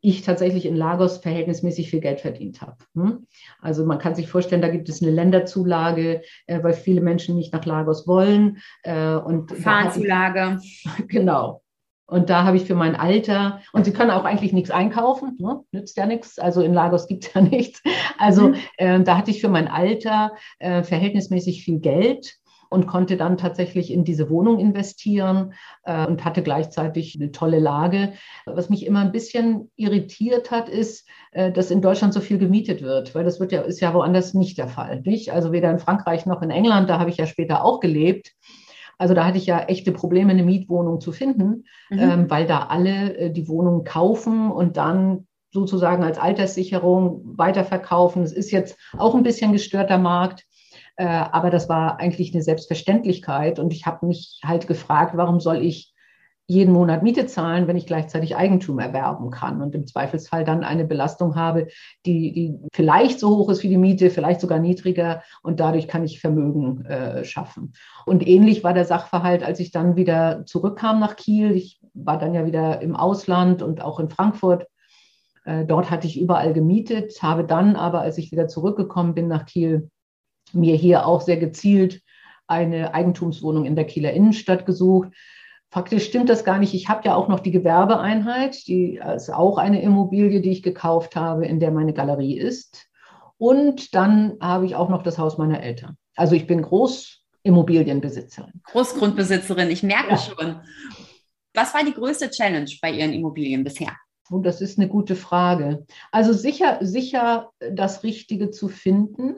ich 0.00 0.22
tatsächlich 0.22 0.64
in 0.66 0.76
Lagos 0.76 1.18
verhältnismäßig 1.18 1.90
viel 1.90 2.00
Geld 2.00 2.20
verdient 2.20 2.62
habe. 2.62 2.76
Hm? 2.94 3.26
Also 3.60 3.84
man 3.84 3.98
kann 3.98 4.14
sich 4.14 4.28
vorstellen, 4.28 4.62
da 4.62 4.68
gibt 4.68 4.88
es 4.88 5.02
eine 5.02 5.10
Länderzulage, 5.10 6.22
äh, 6.46 6.62
weil 6.62 6.72
viele 6.72 7.00
Menschen 7.00 7.36
nicht 7.36 7.52
nach 7.52 7.64
Lagos 7.64 8.06
wollen. 8.06 8.58
Äh, 8.82 9.14
und 9.14 9.52
Fahrenzulage. 9.52 10.58
Genau. 11.08 11.62
Und 12.08 12.30
da 12.30 12.44
habe 12.44 12.56
ich 12.56 12.64
für 12.64 12.74
mein 12.74 12.96
Alter, 12.96 13.60
und 13.72 13.84
sie 13.84 13.92
können 13.92 14.10
auch 14.10 14.24
eigentlich 14.24 14.54
nichts 14.54 14.70
einkaufen, 14.70 15.36
ne? 15.38 15.60
nützt 15.72 15.98
ja 15.98 16.06
nichts, 16.06 16.38
also 16.38 16.62
in 16.62 16.72
Lagos 16.72 17.06
gibt 17.06 17.26
es 17.26 17.34
ja 17.34 17.40
nichts. 17.42 17.82
Also 18.18 18.54
äh, 18.78 19.00
da 19.00 19.18
hatte 19.18 19.30
ich 19.30 19.42
für 19.42 19.50
mein 19.50 19.68
Alter 19.68 20.32
äh, 20.58 20.82
verhältnismäßig 20.82 21.62
viel 21.62 21.80
Geld 21.80 22.38
und 22.70 22.86
konnte 22.86 23.18
dann 23.18 23.36
tatsächlich 23.36 23.92
in 23.92 24.04
diese 24.04 24.30
Wohnung 24.30 24.58
investieren 24.58 25.52
äh, 25.84 26.06
und 26.06 26.24
hatte 26.24 26.42
gleichzeitig 26.42 27.14
eine 27.20 27.30
tolle 27.30 27.58
Lage. 27.58 28.14
Was 28.46 28.70
mich 28.70 28.86
immer 28.86 29.00
ein 29.00 29.12
bisschen 29.12 29.70
irritiert 29.76 30.50
hat, 30.50 30.70
ist, 30.70 31.06
äh, 31.32 31.52
dass 31.52 31.70
in 31.70 31.82
Deutschland 31.82 32.14
so 32.14 32.20
viel 32.20 32.38
gemietet 32.38 32.82
wird, 32.82 33.14
weil 33.14 33.24
das 33.24 33.38
wird 33.38 33.52
ja, 33.52 33.62
ist 33.62 33.80
ja 33.80 33.92
woanders 33.92 34.32
nicht 34.32 34.56
der 34.56 34.68
Fall. 34.68 35.02
Nicht? 35.02 35.32
Also 35.32 35.52
weder 35.52 35.70
in 35.70 35.78
Frankreich 35.78 36.24
noch 36.24 36.40
in 36.40 36.50
England, 36.50 36.88
da 36.88 36.98
habe 36.98 37.10
ich 37.10 37.18
ja 37.18 37.26
später 37.26 37.64
auch 37.64 37.80
gelebt. 37.80 38.32
Also 38.98 39.14
da 39.14 39.24
hatte 39.24 39.38
ich 39.38 39.46
ja 39.46 39.60
echte 39.60 39.92
Probleme, 39.92 40.32
eine 40.32 40.42
Mietwohnung 40.42 41.00
zu 41.00 41.12
finden, 41.12 41.64
mhm. 41.88 41.98
ähm, 41.98 42.30
weil 42.30 42.46
da 42.46 42.64
alle 42.64 43.16
äh, 43.16 43.30
die 43.30 43.48
Wohnung 43.48 43.84
kaufen 43.84 44.50
und 44.50 44.76
dann 44.76 45.26
sozusagen 45.50 46.04
als 46.04 46.18
Alterssicherung 46.18 47.22
weiterverkaufen. 47.38 48.22
Es 48.22 48.32
ist 48.32 48.50
jetzt 48.50 48.76
auch 48.98 49.14
ein 49.14 49.22
bisschen 49.22 49.52
gestörter 49.52 49.98
Markt. 49.98 50.44
Äh, 50.96 51.06
aber 51.06 51.50
das 51.50 51.68
war 51.68 52.00
eigentlich 52.00 52.34
eine 52.34 52.42
Selbstverständlichkeit. 52.42 53.58
Und 53.58 53.72
ich 53.72 53.86
habe 53.86 54.06
mich 54.06 54.40
halt 54.44 54.66
gefragt, 54.66 55.16
warum 55.16 55.40
soll 55.40 55.64
ich 55.64 55.94
jeden 56.50 56.72
Monat 56.72 57.02
Miete 57.02 57.26
zahlen, 57.26 57.68
wenn 57.68 57.76
ich 57.76 57.86
gleichzeitig 57.86 58.34
Eigentum 58.34 58.78
erwerben 58.78 59.30
kann 59.30 59.60
und 59.60 59.74
im 59.74 59.86
Zweifelsfall 59.86 60.44
dann 60.44 60.64
eine 60.64 60.86
Belastung 60.86 61.36
habe, 61.36 61.68
die, 62.06 62.32
die 62.32 62.58
vielleicht 62.72 63.20
so 63.20 63.36
hoch 63.36 63.50
ist 63.50 63.62
wie 63.62 63.68
die 63.68 63.76
Miete, 63.76 64.08
vielleicht 64.08 64.40
sogar 64.40 64.58
niedriger 64.58 65.22
und 65.42 65.60
dadurch 65.60 65.88
kann 65.88 66.04
ich 66.04 66.20
Vermögen 66.20 66.86
äh, 66.86 67.22
schaffen. 67.22 67.74
Und 68.06 68.26
ähnlich 68.26 68.64
war 68.64 68.72
der 68.72 68.86
Sachverhalt, 68.86 69.42
als 69.44 69.60
ich 69.60 69.72
dann 69.72 69.96
wieder 69.96 70.46
zurückkam 70.46 70.98
nach 70.98 71.16
Kiel. 71.16 71.50
Ich 71.54 71.80
war 71.92 72.18
dann 72.18 72.32
ja 72.32 72.46
wieder 72.46 72.80
im 72.80 72.96
Ausland 72.96 73.62
und 73.62 73.82
auch 73.82 74.00
in 74.00 74.08
Frankfurt. 74.08 74.66
Äh, 75.44 75.66
dort 75.66 75.90
hatte 75.90 76.06
ich 76.06 76.18
überall 76.18 76.54
gemietet, 76.54 77.22
habe 77.22 77.44
dann 77.44 77.76
aber, 77.76 78.00
als 78.00 78.16
ich 78.16 78.32
wieder 78.32 78.48
zurückgekommen 78.48 79.14
bin 79.14 79.28
nach 79.28 79.44
Kiel, 79.44 79.90
mir 80.54 80.76
hier 80.76 81.06
auch 81.06 81.20
sehr 81.20 81.36
gezielt 81.36 82.00
eine 82.46 82.94
Eigentumswohnung 82.94 83.66
in 83.66 83.76
der 83.76 83.84
Kieler 83.84 84.14
Innenstadt 84.14 84.64
gesucht 84.64 85.12
Faktisch 85.70 86.06
stimmt 86.06 86.30
das 86.30 86.44
gar 86.44 86.58
nicht. 86.58 86.72
Ich 86.72 86.88
habe 86.88 87.02
ja 87.04 87.14
auch 87.14 87.28
noch 87.28 87.40
die 87.40 87.50
Gewerbeeinheit, 87.50 88.66
die 88.66 89.00
ist 89.16 89.30
auch 89.30 89.58
eine 89.58 89.82
Immobilie, 89.82 90.40
die 90.40 90.50
ich 90.50 90.62
gekauft 90.62 91.14
habe, 91.14 91.46
in 91.46 91.60
der 91.60 91.70
meine 91.70 91.92
Galerie 91.92 92.38
ist. 92.38 92.86
Und 93.36 93.94
dann 93.94 94.38
habe 94.40 94.64
ich 94.64 94.74
auch 94.74 94.88
noch 94.88 95.02
das 95.02 95.18
Haus 95.18 95.36
meiner 95.36 95.62
Eltern. 95.62 95.96
Also 96.16 96.34
ich 96.34 96.46
bin 96.46 96.62
Großimmobilienbesitzerin. 96.62 98.62
Großgrundbesitzerin, 98.64 99.70
ich 99.70 99.82
merke 99.82 100.10
ja. 100.10 100.16
schon. 100.16 100.60
Was 101.54 101.74
war 101.74 101.84
die 101.84 101.92
größte 101.92 102.30
Challenge 102.30 102.70
bei 102.80 102.90
Ihren 102.90 103.12
Immobilien 103.12 103.62
bisher? 103.62 103.92
Und 104.30 104.44
das 104.44 104.60
ist 104.60 104.78
eine 104.78 104.88
gute 104.88 105.16
Frage. 105.16 105.86
Also 106.12 106.32
sicher, 106.32 106.78
sicher 106.80 107.50
das 107.58 108.04
Richtige 108.04 108.50
zu 108.50 108.68
finden. 108.68 109.36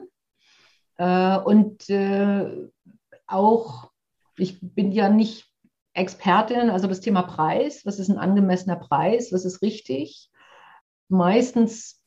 Äh, 0.97 1.37
und 1.39 1.89
äh, 1.89 2.69
auch, 3.27 3.91
ich 4.37 4.59
bin 4.61 4.91
ja 4.91 5.09
nicht 5.09 5.50
Expertin, 5.93 6.69
also 6.69 6.87
das 6.87 7.01
Thema 7.01 7.23
Preis, 7.23 7.85
was 7.85 7.99
ist 7.99 8.09
ein 8.09 8.17
angemessener 8.17 8.77
Preis, 8.77 9.31
was 9.31 9.45
ist 9.45 9.61
richtig. 9.61 10.29
Meistens 11.09 12.01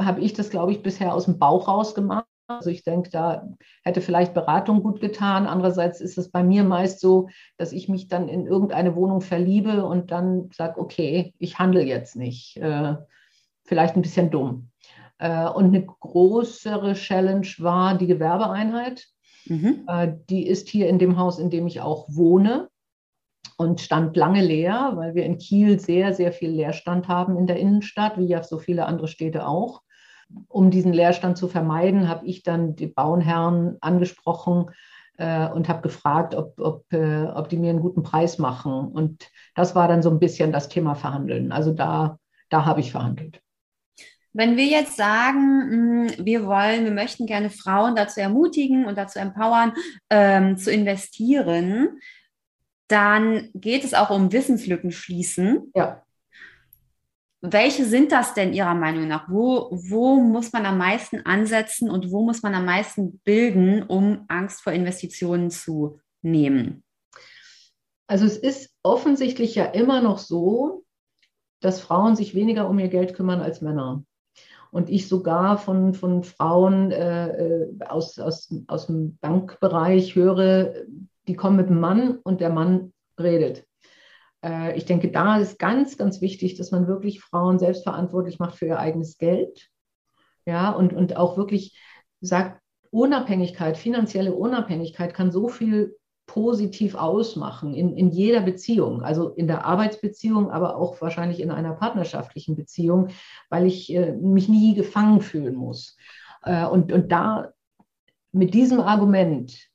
habe 0.00 0.20
ich 0.20 0.32
das, 0.32 0.50
glaube 0.50 0.72
ich, 0.72 0.82
bisher 0.82 1.14
aus 1.14 1.26
dem 1.26 1.38
Bauch 1.38 1.68
raus 1.68 1.94
gemacht. 1.94 2.26
Also 2.48 2.70
ich 2.70 2.82
denke, 2.82 3.10
da 3.10 3.46
hätte 3.84 4.00
vielleicht 4.00 4.32
Beratung 4.32 4.82
gut 4.82 5.00
getan. 5.00 5.46
Andererseits 5.46 6.00
ist 6.00 6.16
es 6.16 6.30
bei 6.30 6.42
mir 6.42 6.64
meist 6.64 6.98
so, 7.00 7.28
dass 7.58 7.72
ich 7.72 7.88
mich 7.88 8.08
dann 8.08 8.28
in 8.28 8.46
irgendeine 8.46 8.96
Wohnung 8.96 9.20
verliebe 9.20 9.84
und 9.84 10.10
dann 10.10 10.48
sage, 10.52 10.80
okay, 10.80 11.34
ich 11.38 11.58
handle 11.58 11.82
jetzt 11.82 12.16
nicht. 12.16 12.56
Äh, 12.56 12.96
vielleicht 13.64 13.96
ein 13.96 14.02
bisschen 14.02 14.30
dumm. 14.30 14.70
Äh, 15.18 15.46
und 15.48 15.66
eine 15.66 15.84
größere 15.84 16.94
Challenge 16.94 17.46
war 17.58 17.98
die 17.98 18.06
Gewerbeeinheit. 18.06 19.06
Mhm. 19.44 19.84
Äh, 19.86 20.14
die 20.30 20.46
ist 20.46 20.68
hier 20.68 20.88
in 20.88 20.98
dem 20.98 21.18
Haus, 21.18 21.38
in 21.38 21.50
dem 21.50 21.66
ich 21.66 21.82
auch 21.82 22.06
wohne 22.08 22.68
und 23.58 23.80
stand 23.80 24.16
lange 24.16 24.40
leer, 24.40 24.92
weil 24.94 25.16
wir 25.16 25.24
in 25.24 25.36
Kiel 25.36 25.80
sehr, 25.80 26.14
sehr 26.14 26.32
viel 26.32 26.50
Leerstand 26.50 27.08
haben 27.08 27.36
in 27.36 27.48
der 27.48 27.58
Innenstadt, 27.58 28.16
wie 28.16 28.26
ja 28.26 28.42
so 28.44 28.58
viele 28.58 28.86
andere 28.86 29.08
Städte 29.08 29.46
auch. 29.46 29.82
Um 30.46 30.70
diesen 30.70 30.92
Leerstand 30.92 31.36
zu 31.36 31.48
vermeiden, 31.48 32.08
habe 32.08 32.24
ich 32.24 32.44
dann 32.44 32.76
die 32.76 32.86
Bauherren 32.86 33.76
angesprochen 33.80 34.70
äh, 35.16 35.48
und 35.48 35.68
habe 35.68 35.82
gefragt, 35.82 36.36
ob, 36.36 36.60
ob, 36.60 36.92
äh, 36.92 37.24
ob 37.24 37.48
die 37.48 37.56
mir 37.56 37.70
einen 37.70 37.80
guten 37.80 38.04
Preis 38.04 38.38
machen. 38.38 38.92
Und 38.92 39.28
das 39.56 39.74
war 39.74 39.88
dann 39.88 40.02
so 40.02 40.10
ein 40.10 40.20
bisschen 40.20 40.52
das 40.52 40.68
Thema 40.68 40.94
Verhandeln. 40.94 41.50
Also 41.50 41.72
da, 41.72 42.18
da 42.50 42.64
habe 42.64 42.78
ich 42.78 42.92
verhandelt. 42.92 43.40
Wenn 44.32 44.56
wir 44.56 44.66
jetzt 44.66 44.96
sagen, 44.96 46.04
mm, 46.04 46.24
wir 46.24 46.46
wollen, 46.46 46.84
wir 46.84 46.92
möchten 46.92 47.26
gerne 47.26 47.50
Frauen 47.50 47.96
dazu 47.96 48.20
ermutigen 48.20 48.84
und 48.84 48.96
dazu 48.96 49.18
empowern, 49.18 49.72
ähm, 50.10 50.56
zu 50.56 50.70
investieren, 50.70 51.98
dann 52.88 53.50
geht 53.54 53.84
es 53.84 53.94
auch 53.94 54.10
um 54.10 54.32
Wissenslücken 54.32 54.90
schließen. 54.90 55.70
Ja. 55.74 56.02
Welche 57.40 57.84
sind 57.84 58.10
das 58.10 58.34
denn 58.34 58.52
Ihrer 58.52 58.74
Meinung 58.74 59.06
nach? 59.06 59.28
Wo, 59.28 59.68
wo 59.70 60.16
muss 60.16 60.52
man 60.52 60.66
am 60.66 60.78
meisten 60.78 61.24
ansetzen 61.24 61.88
und 61.88 62.10
wo 62.10 62.24
muss 62.24 62.42
man 62.42 62.54
am 62.54 62.64
meisten 62.64 63.20
bilden, 63.20 63.84
um 63.84 64.24
Angst 64.26 64.62
vor 64.62 64.72
Investitionen 64.72 65.50
zu 65.50 66.00
nehmen? 66.22 66.82
Also 68.08 68.26
es 68.26 68.36
ist 68.38 68.74
offensichtlich 68.82 69.54
ja 69.54 69.66
immer 69.66 70.00
noch 70.00 70.18
so, 70.18 70.84
dass 71.60 71.80
Frauen 71.80 72.16
sich 72.16 72.34
weniger 72.34 72.68
um 72.68 72.78
ihr 72.78 72.88
Geld 72.88 73.14
kümmern 73.14 73.40
als 73.40 73.60
Männer. 73.60 74.02
Und 74.70 74.90
ich 74.90 75.08
sogar 75.08 75.58
von, 75.58 75.94
von 75.94 76.24
Frauen 76.24 76.90
äh, 76.90 77.28
äh 77.28 77.68
aus, 77.86 78.18
aus, 78.18 78.52
aus 78.66 78.86
dem 78.86 79.16
Bankbereich 79.18 80.14
höre, 80.14 80.74
die 81.28 81.36
kommen 81.36 81.56
mit 81.56 81.68
dem 81.68 81.80
Mann 81.80 82.18
und 82.24 82.40
der 82.40 82.50
Mann 82.50 82.92
redet. 83.18 83.66
Äh, 84.44 84.76
ich 84.76 84.84
denke, 84.84 85.10
da 85.10 85.38
ist 85.38 85.58
ganz, 85.58 85.96
ganz 85.96 86.20
wichtig, 86.20 86.56
dass 86.56 86.70
man 86.70 86.88
wirklich 86.88 87.20
Frauen 87.20 87.58
selbstverantwortlich 87.58 88.38
macht 88.38 88.56
für 88.56 88.66
ihr 88.66 88.78
eigenes 88.78 89.18
Geld. 89.18 89.68
Ja, 90.46 90.70
und, 90.70 90.92
und 90.92 91.16
auch 91.16 91.36
wirklich 91.36 91.78
sagt, 92.20 92.60
Unabhängigkeit, 92.90 93.76
finanzielle 93.76 94.34
Unabhängigkeit 94.34 95.12
kann 95.12 95.30
so 95.30 95.48
viel 95.48 95.94
positiv 96.26 96.94
ausmachen 96.94 97.74
in, 97.74 97.96
in 97.96 98.10
jeder 98.10 98.40
Beziehung, 98.40 99.02
also 99.02 99.30
in 99.30 99.46
der 99.46 99.64
Arbeitsbeziehung, 99.64 100.50
aber 100.50 100.76
auch 100.76 101.00
wahrscheinlich 101.00 101.40
in 101.40 101.50
einer 101.50 101.74
partnerschaftlichen 101.74 102.54
Beziehung, 102.54 103.08
weil 103.50 103.66
ich 103.66 103.92
äh, 103.92 104.12
mich 104.12 104.48
nie 104.48 104.74
gefangen 104.74 105.20
fühlen 105.20 105.54
muss. 105.54 105.96
Äh, 106.44 106.66
und, 106.66 106.92
und 106.92 107.10
da 107.12 107.52
mit 108.32 108.54
diesem 108.54 108.80
Argument 108.80 109.67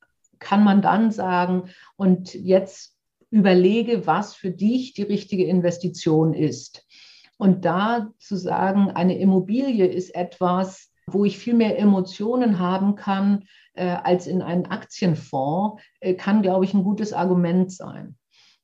kann 0.43 0.63
man 0.63 0.81
dann 0.81 1.11
sagen, 1.11 1.69
und 1.95 2.33
jetzt 2.33 2.95
überlege, 3.31 4.05
was 4.05 4.35
für 4.35 4.51
dich 4.51 4.93
die 4.93 5.03
richtige 5.03 5.45
Investition 5.45 6.33
ist. 6.33 6.85
Und 7.37 7.65
da 7.65 8.11
zu 8.19 8.35
sagen, 8.35 8.91
eine 8.91 9.17
Immobilie 9.17 9.87
ist 9.87 10.13
etwas, 10.13 10.91
wo 11.07 11.25
ich 11.25 11.39
viel 11.39 11.55
mehr 11.55 11.79
Emotionen 11.79 12.59
haben 12.59 12.95
kann 12.95 13.45
äh, 13.73 13.87
als 13.87 14.27
in 14.27 14.41
einen 14.41 14.67
Aktienfonds, 14.67 15.81
äh, 15.99 16.13
kann, 16.13 16.41
glaube 16.43 16.65
ich, 16.65 16.73
ein 16.73 16.83
gutes 16.83 17.11
Argument 17.11 17.71
sein. 17.71 18.15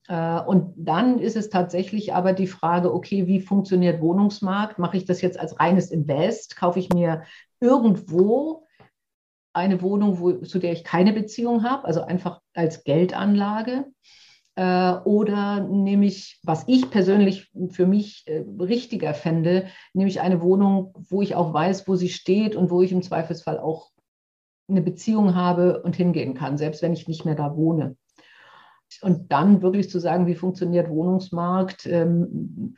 Äh, 0.07 0.39
und 0.41 0.73
dann 0.77 1.19
ist 1.19 1.35
es 1.35 1.49
tatsächlich 1.49 2.13
aber 2.13 2.33
die 2.33 2.47
Frage, 2.47 2.93
okay, 2.93 3.27
wie 3.27 3.41
funktioniert 3.41 4.01
Wohnungsmarkt? 4.01 4.79
Mache 4.79 4.97
ich 4.97 5.05
das 5.05 5.21
jetzt 5.21 5.39
als 5.39 5.59
reines 5.59 5.91
Invest? 5.91 6.55
Kaufe 6.55 6.79
ich 6.79 6.89
mir 6.89 7.23
irgendwo 7.59 8.67
eine 9.53 9.81
Wohnung, 9.81 10.19
wo, 10.19 10.33
zu 10.33 10.59
der 10.59 10.71
ich 10.73 10.83
keine 10.83 11.13
Beziehung 11.13 11.63
habe, 11.63 11.85
also 11.85 12.01
einfach 12.01 12.41
als 12.53 12.83
Geldanlage? 12.83 13.85
Äh, 14.55 14.93
oder 15.05 15.61
nehme 15.61 16.05
ich, 16.05 16.39
was 16.43 16.67
ich 16.67 16.89
persönlich 16.89 17.49
für 17.69 17.87
mich 17.87 18.23
äh, 18.27 18.43
richtiger 18.59 19.13
fände, 19.13 19.67
nehme 19.93 20.09
ich 20.09 20.21
eine 20.21 20.41
Wohnung, 20.41 20.93
wo 21.09 21.21
ich 21.21 21.35
auch 21.35 21.53
weiß, 21.53 21.87
wo 21.87 21.95
sie 21.95 22.09
steht 22.09 22.55
und 22.55 22.69
wo 22.69 22.81
ich 22.81 22.91
im 22.91 23.01
Zweifelsfall 23.01 23.57
auch 23.57 23.91
eine 24.67 24.81
Beziehung 24.81 25.35
habe 25.35 25.81
und 25.81 25.95
hingehen 25.95 26.33
kann, 26.33 26.57
selbst 26.57 26.81
wenn 26.81 26.93
ich 26.93 27.07
nicht 27.07 27.25
mehr 27.25 27.35
da 27.35 27.55
wohne. 27.55 27.95
Und 29.01 29.31
dann 29.31 29.61
wirklich 29.61 29.89
zu 29.89 29.99
sagen, 29.99 30.27
wie 30.27 30.35
funktioniert 30.35 30.89
Wohnungsmarkt, 30.89 31.85
ähm, 31.85 32.75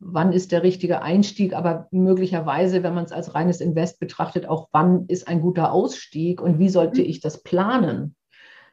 wann 0.00 0.32
ist 0.32 0.52
der 0.52 0.62
richtige 0.62 1.02
Einstieg, 1.02 1.54
aber 1.54 1.88
möglicherweise, 1.90 2.82
wenn 2.82 2.94
man 2.94 3.04
es 3.04 3.12
als 3.12 3.34
reines 3.34 3.60
Invest 3.60 4.00
betrachtet, 4.00 4.46
auch 4.46 4.68
wann 4.72 5.06
ist 5.08 5.28
ein 5.28 5.40
guter 5.40 5.72
Ausstieg 5.72 6.40
und 6.40 6.58
wie 6.58 6.68
sollte 6.68 7.00
mhm. 7.00 7.08
ich 7.08 7.20
das 7.20 7.42
planen? 7.42 8.16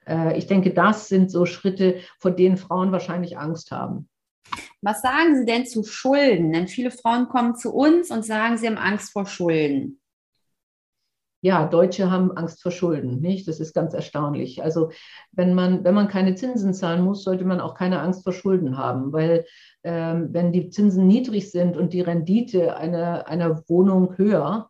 Äh, 0.08 0.38
ich 0.38 0.48
denke, 0.48 0.74
das 0.74 1.08
sind 1.08 1.32
so 1.32 1.46
Schritte, 1.46 2.00
vor 2.20 2.32
denen 2.32 2.58
Frauen 2.58 2.92
wahrscheinlich 2.92 3.38
Angst 3.38 3.72
haben. 3.72 4.10
Was 4.82 5.02
sagen 5.02 5.38
Sie 5.38 5.46
denn 5.46 5.66
zu 5.66 5.84
Schulden? 5.84 6.52
Denn 6.52 6.68
viele 6.68 6.92
Frauen 6.92 7.30
kommen 7.30 7.56
zu 7.56 7.74
uns 7.74 8.12
und 8.12 8.26
sagen, 8.26 8.58
sie 8.58 8.68
haben 8.68 8.78
Angst 8.78 9.14
vor 9.14 9.26
Schulden. 9.26 10.01
Ja, 11.44 11.66
Deutsche 11.66 12.12
haben 12.12 12.32
Angst 12.38 12.62
vor 12.62 12.72
Schulden, 12.72 13.20
nicht? 13.20 13.48
Das 13.48 13.60
ist 13.60 13.74
ganz 13.74 13.96
erstaunlich. 13.96 14.64
Also 14.64 14.92
wenn 15.32 15.56
man, 15.56 15.84
wenn 15.84 15.96
man 15.96 16.08
keine 16.08 16.36
Zinsen 16.36 16.74
zahlen 16.74 17.04
muss, 17.04 17.24
sollte 17.24 17.46
man 17.46 17.60
auch 17.60 17.74
keine 17.74 18.00
Angst 18.00 18.24
vor 18.24 18.32
Schulden 18.32 18.78
haben, 18.78 19.12
weil 19.12 19.46
ähm, 19.84 20.30
wenn 20.32 20.52
die 20.52 20.70
Zinsen 20.70 21.08
niedrig 21.08 21.50
sind 21.50 21.78
und 21.78 21.94
die 21.94 22.02
Rendite 22.02 22.78
einer, 22.78 23.28
einer 23.28 23.64
Wohnung 23.68 24.18
höher, 24.18 24.70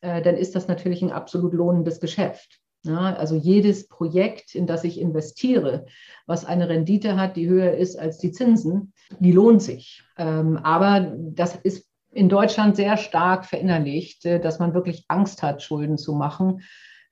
äh, 0.00 0.20
dann 0.20 0.36
ist 0.36 0.56
das 0.56 0.66
natürlich 0.66 1.02
ein 1.02 1.12
absolut 1.12 1.52
lohnendes 1.54 2.00
Geschäft. 2.00 2.60
Ja, 2.84 3.14
also 3.14 3.34
jedes 3.34 3.88
Projekt, 3.88 4.54
in 4.54 4.66
das 4.66 4.84
ich 4.84 5.00
investiere, 5.00 5.86
was 6.26 6.44
eine 6.44 6.68
Rendite 6.68 7.16
hat, 7.16 7.36
die 7.36 7.48
höher 7.48 7.72
ist 7.72 7.98
als 7.98 8.18
die 8.18 8.30
Zinsen, 8.30 8.92
die 9.18 9.32
lohnt 9.32 9.62
sich. 9.62 10.04
Ähm, 10.16 10.56
aber 10.58 11.12
das 11.16 11.56
ist 11.56 11.87
in 12.18 12.28
Deutschland 12.28 12.76
sehr 12.76 12.96
stark 12.96 13.44
verinnerlicht, 13.44 14.24
äh, 14.26 14.40
dass 14.40 14.58
man 14.58 14.74
wirklich 14.74 15.04
Angst 15.08 15.42
hat, 15.42 15.62
Schulden 15.62 15.96
zu 15.96 16.14
machen. 16.14 16.62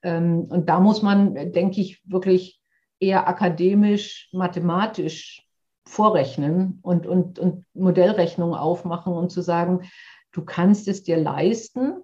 Ähm, 0.02 0.42
und 0.48 0.68
da 0.68 0.80
muss 0.80 1.02
man, 1.02 1.34
denke 1.52 1.80
ich, 1.80 2.02
wirklich 2.04 2.60
eher 2.98 3.28
akademisch, 3.28 4.28
mathematisch 4.32 5.46
vorrechnen 5.86 6.80
und, 6.82 7.06
und, 7.06 7.38
und 7.38 7.64
Modellrechnungen 7.74 8.58
aufmachen 8.58 9.12
und 9.12 9.30
zu 9.30 9.42
sagen, 9.42 9.88
du 10.32 10.44
kannst 10.44 10.88
es 10.88 11.04
dir 11.04 11.16
leisten, 11.16 12.02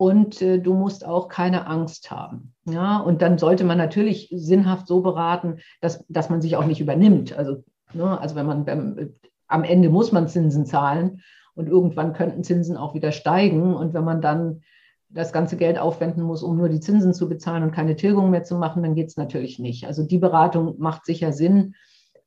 und 0.00 0.40
äh, 0.42 0.60
du 0.60 0.74
musst 0.74 1.04
auch 1.04 1.28
keine 1.28 1.66
Angst 1.66 2.12
haben. 2.12 2.54
Ja, 2.66 2.98
und 2.98 3.20
dann 3.20 3.36
sollte 3.36 3.64
man 3.64 3.78
natürlich 3.78 4.32
sinnhaft 4.32 4.86
so 4.86 5.00
beraten, 5.00 5.58
dass, 5.80 6.04
dass 6.08 6.30
man 6.30 6.40
sich 6.40 6.54
auch 6.54 6.66
nicht 6.66 6.80
übernimmt. 6.80 7.36
Also, 7.36 7.64
ne, 7.92 8.18
also 8.20 8.36
wenn 8.36 8.46
man 8.46 8.64
beim, 8.64 9.14
am 9.48 9.64
Ende 9.64 9.88
muss 9.88 10.12
man 10.12 10.28
Zinsen 10.28 10.66
zahlen 10.66 11.20
und 11.58 11.68
irgendwann 11.68 12.12
könnten 12.12 12.44
Zinsen 12.44 12.76
auch 12.76 12.94
wieder 12.94 13.10
steigen. 13.10 13.74
Und 13.74 13.92
wenn 13.92 14.04
man 14.04 14.20
dann 14.20 14.62
das 15.08 15.32
ganze 15.32 15.56
Geld 15.56 15.76
aufwenden 15.76 16.22
muss, 16.22 16.44
um 16.44 16.56
nur 16.56 16.68
die 16.68 16.78
Zinsen 16.78 17.14
zu 17.14 17.28
bezahlen 17.28 17.64
und 17.64 17.72
keine 17.72 17.96
Tilgung 17.96 18.30
mehr 18.30 18.44
zu 18.44 18.56
machen, 18.56 18.84
dann 18.84 18.94
geht 18.94 19.08
es 19.08 19.16
natürlich 19.16 19.58
nicht. 19.58 19.84
Also 19.84 20.04
die 20.04 20.18
Beratung 20.18 20.76
macht 20.78 21.04
sicher 21.04 21.32
Sinn, 21.32 21.74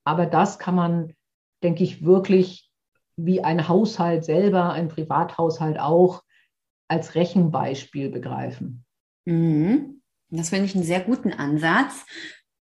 aber 0.04 0.26
das 0.26 0.60
kann 0.60 0.76
man, 0.76 1.14
denke 1.64 1.82
ich, 1.82 2.04
wirklich 2.04 2.70
wie 3.16 3.42
ein 3.42 3.70
Haushalt 3.70 4.26
selber, 4.26 4.74
ein 4.74 4.90
Privathaushalt 4.90 5.80
auch, 5.80 6.24
als 6.90 7.16
Rechenbeispiel 7.16 8.10
begreifen. 8.10 8.84
Mhm. 9.24 10.02
Das 10.30 10.50
finde 10.50 10.66
ich 10.66 10.76
einen 10.76 10.84
sehr 10.84 11.02
guten 11.02 11.32
Ansatz. 11.32 12.06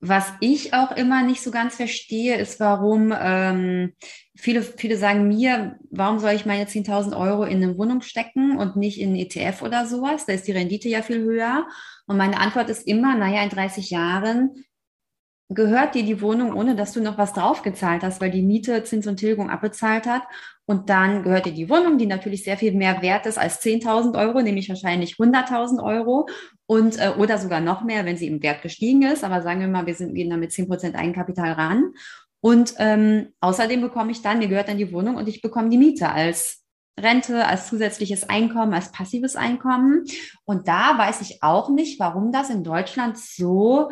Was 0.01 0.33
ich 0.41 0.75
auch 0.75 0.93
immer 0.93 1.23
nicht 1.23 1.43
so 1.43 1.51
ganz 1.51 1.75
verstehe, 1.75 2.37
ist, 2.37 2.61
warum 2.61 3.13
ähm, 3.21 3.95
viele, 4.37 4.63
viele 4.63 4.97
sagen 4.97 5.27
mir, 5.27 5.77
warum 5.91 6.21
soll 6.21 6.33
ich 6.33 6.47
meine 6.47 6.67
10.000 6.67 7.19
Euro 7.19 7.43
in 7.43 7.63
eine 7.63 7.77
Wohnung 7.77 8.03
stecken 8.03 8.57
und 8.59 8.77
nicht 8.77 9.01
in 9.01 9.17
ETF 9.17 9.63
oder 9.63 9.87
sowas? 9.87 10.25
Da 10.25 10.35
ist 10.35 10.47
die 10.47 10.53
Rendite 10.53 10.89
ja 10.89 11.03
viel 11.03 11.21
höher. 11.23 11.67
Und 12.07 12.17
meine 12.17 12.39
Antwort 12.39 12.71
ist 12.71 12.87
immer, 12.87 13.17
naja, 13.17 13.43
in 13.43 13.51
30 13.51 13.91
Jahren 13.91 14.65
gehört 15.49 15.95
dir 15.95 16.05
die 16.05 16.21
Wohnung, 16.21 16.53
ohne 16.53 16.77
dass 16.77 16.93
du 16.93 17.01
noch 17.01 17.17
was 17.17 17.33
draufgezahlt 17.33 18.03
hast, 18.03 18.21
weil 18.21 18.31
die 18.31 18.43
Miete, 18.43 18.85
Zins 18.85 19.07
und 19.07 19.17
Tilgung 19.17 19.51
abbezahlt 19.51 20.07
hat. 20.07 20.23
Und 20.67 20.91
dann 20.91 21.23
gehört 21.23 21.47
dir 21.47 21.55
die 21.55 21.71
Wohnung, 21.71 21.97
die 21.97 22.05
natürlich 22.05 22.45
sehr 22.45 22.59
viel 22.59 22.73
mehr 22.73 23.01
wert 23.01 23.25
ist 23.25 23.39
als 23.39 23.63
10.000 23.63 24.19
Euro, 24.19 24.43
nämlich 24.43 24.69
wahrscheinlich 24.69 25.15
100.000 25.15 25.83
Euro 25.83 26.29
und 26.67 26.99
äh, 26.99 27.13
oder 27.17 27.39
sogar 27.39 27.61
noch 27.61 27.83
mehr, 27.83 28.05
wenn 28.05 28.19
sie 28.19 28.27
im 28.27 28.43
Wert 28.43 28.61
gestiegen 28.61 29.03
ist. 29.03 29.25
Aber 29.25 29.41
sagen 29.41 29.61
wir 29.61 29.69
mal, 29.69 29.87
wir 29.87 29.95
sind 29.95 30.15
gehen 30.15 30.29
da 30.29 30.37
mit 30.37 30.51
10% 30.51 30.95
Eigenkapital 30.95 31.53
ran. 31.53 31.95
Und 32.41 32.75
ähm, 32.79 33.29
außerdem 33.41 33.81
bekomme 33.81 34.13
ich 34.13 34.21
dann, 34.21 34.39
mir 34.39 34.49
gehört 34.49 34.69
dann 34.69 34.79
die 34.79 34.93
Wohnung 34.93 35.17
und 35.17 35.29
ich 35.29 35.41
bekomme 35.41 35.71
die 35.71 35.79
Miete 35.79 36.11
als 36.11 36.63
Rente, 36.99 37.47
als 37.47 37.69
zusätzliches 37.69 38.29
Einkommen, 38.29 38.75
als 38.75 38.93
passives 38.93 39.37
Einkommen. 39.37 40.05
Und 40.45 40.69
da 40.69 40.99
weiß 40.99 41.21
ich 41.23 41.43
auch 41.43 41.71
nicht, 41.71 41.99
warum 41.99 42.33
das 42.33 42.51
in 42.51 42.65
Deutschland 42.65 43.19
so 43.19 43.91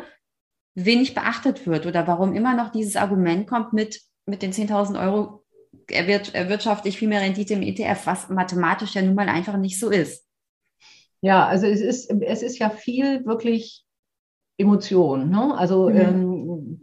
wenig 0.77 1.15
beachtet 1.15 1.65
wird 1.65 1.87
oder 1.87 2.05
warum 2.05 2.35
immer 2.35 2.55
noch 2.55 2.71
dieses 2.71 2.95
Argument 2.95 3.47
kommt 3.47 3.73
mit, 3.73 3.99
mit 4.27 4.43
den 4.43 4.53
10.000 4.53 5.01
Euro 5.01 5.43
erwirtschafte 5.89 6.87
ich 6.87 6.97
viel 6.97 7.07
mehr 7.07 7.21
Rendite 7.21 7.55
im 7.55 7.63
ETF, 7.63 8.05
was 8.05 8.29
mathematisch 8.29 8.93
ja 8.93 9.01
nun 9.01 9.15
mal 9.15 9.27
einfach 9.27 9.57
nicht 9.57 9.79
so 9.79 9.89
ist. 9.89 10.25
Ja, 11.21 11.47
also 11.47 11.65
es 11.65 11.81
ist, 11.81 12.11
es 12.11 12.43
ist 12.43 12.59
ja 12.59 12.69
viel 12.69 13.25
wirklich 13.25 13.85
Emotion. 14.57 15.31
Ne? 15.31 15.57
Also 15.57 15.89
mhm. 15.89 15.95
ähm, 15.95 16.81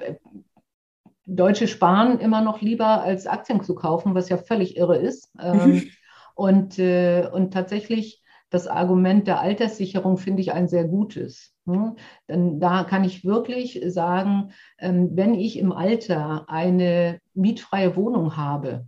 Deutsche 1.27 1.69
sparen 1.69 2.19
immer 2.19 2.41
noch 2.41 2.63
lieber 2.63 3.03
als 3.03 3.29
Aktien 3.29 3.63
zu 3.63 3.77
kaufen, 3.77 4.15
was 4.15 4.29
ja 4.29 4.39
völlig 4.39 4.77
irre 4.77 4.97
ist. 4.99 5.31
Ähm, 5.41 5.91
und, 6.35 6.81
äh, 6.81 7.29
und 7.33 7.53
tatsächlich 7.53 8.24
das 8.55 8.69
Argument 8.69 9.27
der 9.27 9.41
Alterssicherung 9.41 10.17
finde 10.17 10.41
ich 10.41 10.53
ein 10.53 10.69
sehr 10.69 10.85
gutes. 10.85 11.53
Ne? 11.65 11.97
Denn 12.29 12.61
da 12.61 12.85
kann 12.85 13.03
ich 13.03 13.25
wirklich 13.25 13.83
sagen, 13.87 14.53
ähm, 14.79 15.11
wenn 15.15 15.35
ich 15.35 15.59
im 15.59 15.73
Alter 15.73 16.49
eine 16.49 17.19
mietfreie 17.35 17.97
Wohnung 17.97 18.37
habe, 18.37 18.87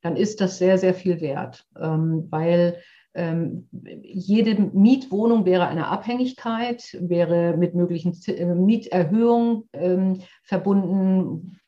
dann 0.00 0.16
ist 0.16 0.40
das 0.40 0.56
sehr, 0.56 0.78
sehr 0.78 0.94
viel 0.94 1.20
wert, 1.20 1.66
ähm, 1.78 2.26
weil 2.30 2.78
ähm, 3.14 3.68
jede 4.02 4.60
Mietwohnung 4.60 5.44
wäre 5.44 5.66
eine 5.66 5.88
Abhängigkeit, 5.88 6.96
wäre 6.98 7.56
mit 7.58 7.74
möglichen 7.74 8.14
äh, 8.28 8.46
Mieterhöhungen 8.46 10.22
verbunden, 10.42 11.58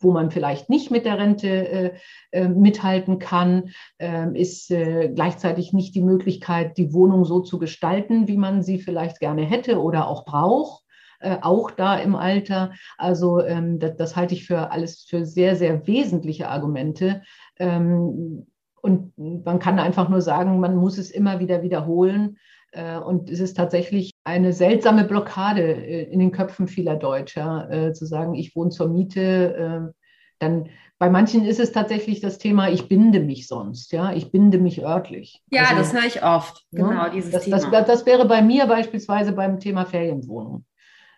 wo 0.00 0.12
man 0.12 0.30
vielleicht 0.30 0.70
nicht 0.70 0.90
mit 0.90 1.04
der 1.04 1.18
Rente 1.18 1.48
äh, 1.48 1.90
äh, 2.32 2.48
mithalten 2.48 3.18
kann, 3.18 3.70
äh, 3.98 4.26
ist 4.38 4.70
äh, 4.70 5.10
gleichzeitig 5.14 5.72
nicht 5.72 5.94
die 5.94 6.02
Möglichkeit, 6.02 6.76
die 6.78 6.92
Wohnung 6.92 7.24
so 7.24 7.40
zu 7.40 7.58
gestalten, 7.58 8.28
wie 8.28 8.36
man 8.36 8.62
sie 8.62 8.78
vielleicht 8.78 9.20
gerne 9.20 9.42
hätte 9.42 9.80
oder 9.80 10.08
auch 10.08 10.24
braucht. 10.24 10.84
Äh, 11.20 11.38
auch 11.40 11.72
da 11.72 11.96
im 11.96 12.14
Alter. 12.14 12.72
Also 12.96 13.42
ähm, 13.42 13.80
das, 13.80 13.96
das, 13.96 14.16
halte 14.16 14.34
ich 14.34 14.46
für 14.46 14.70
alles 14.70 15.02
für 15.02 15.26
sehr, 15.26 15.56
sehr 15.56 15.86
wesentliche 15.86 16.48
Argumente. 16.48 17.22
Ähm, 17.58 18.46
und 18.80 19.12
man 19.18 19.58
kann 19.58 19.80
einfach 19.80 20.08
nur 20.08 20.20
sagen, 20.20 20.60
man 20.60 20.76
muss 20.76 20.96
es 20.96 21.10
immer 21.10 21.40
wieder 21.40 21.62
wiederholen. 21.62 22.38
Äh, 22.72 22.98
und 22.98 23.30
es 23.30 23.40
ist 23.40 23.56
tatsächlich 23.56 24.12
eine 24.24 24.52
seltsame 24.52 25.04
Blockade 25.04 25.62
äh, 25.62 26.02
in 26.04 26.18
den 26.18 26.32
Köpfen 26.32 26.68
vieler 26.68 26.96
Deutscher, 26.96 27.68
äh, 27.70 27.92
zu 27.92 28.06
sagen, 28.06 28.34
ich 28.34 28.54
wohne 28.54 28.70
zur 28.70 28.88
Miete. 28.88 29.94
Dann 30.40 30.68
bei 31.00 31.10
manchen 31.10 31.44
ist 31.44 31.58
es 31.58 31.72
tatsächlich 31.72 32.20
das 32.20 32.38
Thema, 32.38 32.68
ich 32.70 32.88
binde 32.88 33.20
mich 33.20 33.48
sonst, 33.48 33.92
ja, 33.92 34.12
ich 34.12 34.30
binde 34.30 34.58
mich 34.58 34.84
örtlich. 34.84 35.42
Ja, 35.50 35.62
also, 35.62 35.76
das 35.76 35.92
höre 35.92 36.06
ich 36.06 36.22
oft, 36.22 36.64
genau, 36.70 36.92
ja, 36.92 37.08
dieses 37.08 37.32
das, 37.32 37.44
Thema. 37.44 37.58
Das, 37.70 37.86
das 37.86 38.06
wäre 38.06 38.26
bei 38.26 38.40
mir 38.40 38.66
beispielsweise 38.66 39.32
beim 39.32 39.58
Thema 39.58 39.84
Ferienwohnung. 39.84 40.64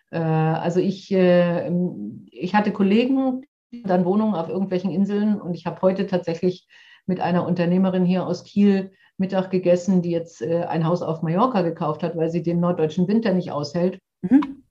Also 0.09 0.79
ich, 0.79 1.11
ich 1.11 2.55
hatte 2.55 2.71
Kollegen, 2.73 3.43
dann 3.71 4.05
Wohnungen 4.05 4.33
auf 4.33 4.49
irgendwelchen 4.49 4.91
Inseln 4.91 5.39
und 5.39 5.53
ich 5.53 5.65
habe 5.65 5.81
heute 5.81 6.07
tatsächlich 6.07 6.67
mit 7.05 7.19
einer 7.19 7.45
Unternehmerin 7.45 8.05
hier 8.05 8.25
aus 8.25 8.43
Kiel 8.43 8.91
Mittag 9.21 9.49
gegessen, 9.51 10.01
die 10.01 10.11
jetzt 10.11 10.41
äh, 10.41 10.65
ein 10.65 10.85
Haus 10.85 11.01
auf 11.01 11.21
Mallorca 11.21 11.61
gekauft 11.61 12.03
hat, 12.03 12.17
weil 12.17 12.29
sie 12.29 12.43
den 12.43 12.59
norddeutschen 12.59 13.07
Winter 13.07 13.33
nicht 13.33 13.51
aushält. 13.51 13.99
Mhm. 14.21 14.63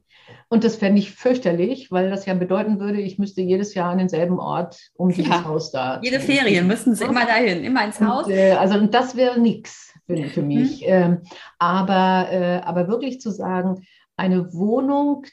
Und 0.49 0.65
das 0.65 0.77
fände 0.77 0.99
ich 0.99 1.13
fürchterlich, 1.13 1.93
weil 1.93 2.11
das 2.11 2.27
ja 2.27 2.35
bedeuten 2.35 2.81
würde, 2.81 3.01
ich 3.01 3.19
müsste 3.19 3.41
jedes 3.41 3.75
Jahr 3.75 3.91
an 3.91 3.99
denselben 3.99 4.41
Ort, 4.41 4.91
um 4.95 5.11
dieses 5.11 5.29
ja, 5.29 5.45
Haus 5.45 5.71
da. 5.71 6.01
Jede 6.03 6.19
Ferien 6.19 6.67
müssen 6.67 6.97
sie 6.97 7.05
immer 7.05 7.25
dahin, 7.25 7.63
immer 7.63 7.85
ins 7.85 8.01
Haus. 8.01 8.27
Und, 8.27 8.33
äh, 8.33 8.53
also 8.53 8.77
und 8.77 8.93
das 8.93 9.17
wäre 9.17 9.39
nichts 9.41 9.95
für, 10.07 10.17
für, 10.29 10.43
mich. 10.43 10.81
Mhm. 10.81 10.87
Ähm, 10.89 11.23
aber, 11.59 12.33
äh, 12.33 12.61
aber 12.65 12.89
wirklich 12.89 13.21
zu 13.21 13.31
sagen, 13.31 13.87
eine 14.17 14.53
Wohnung, 14.53 15.25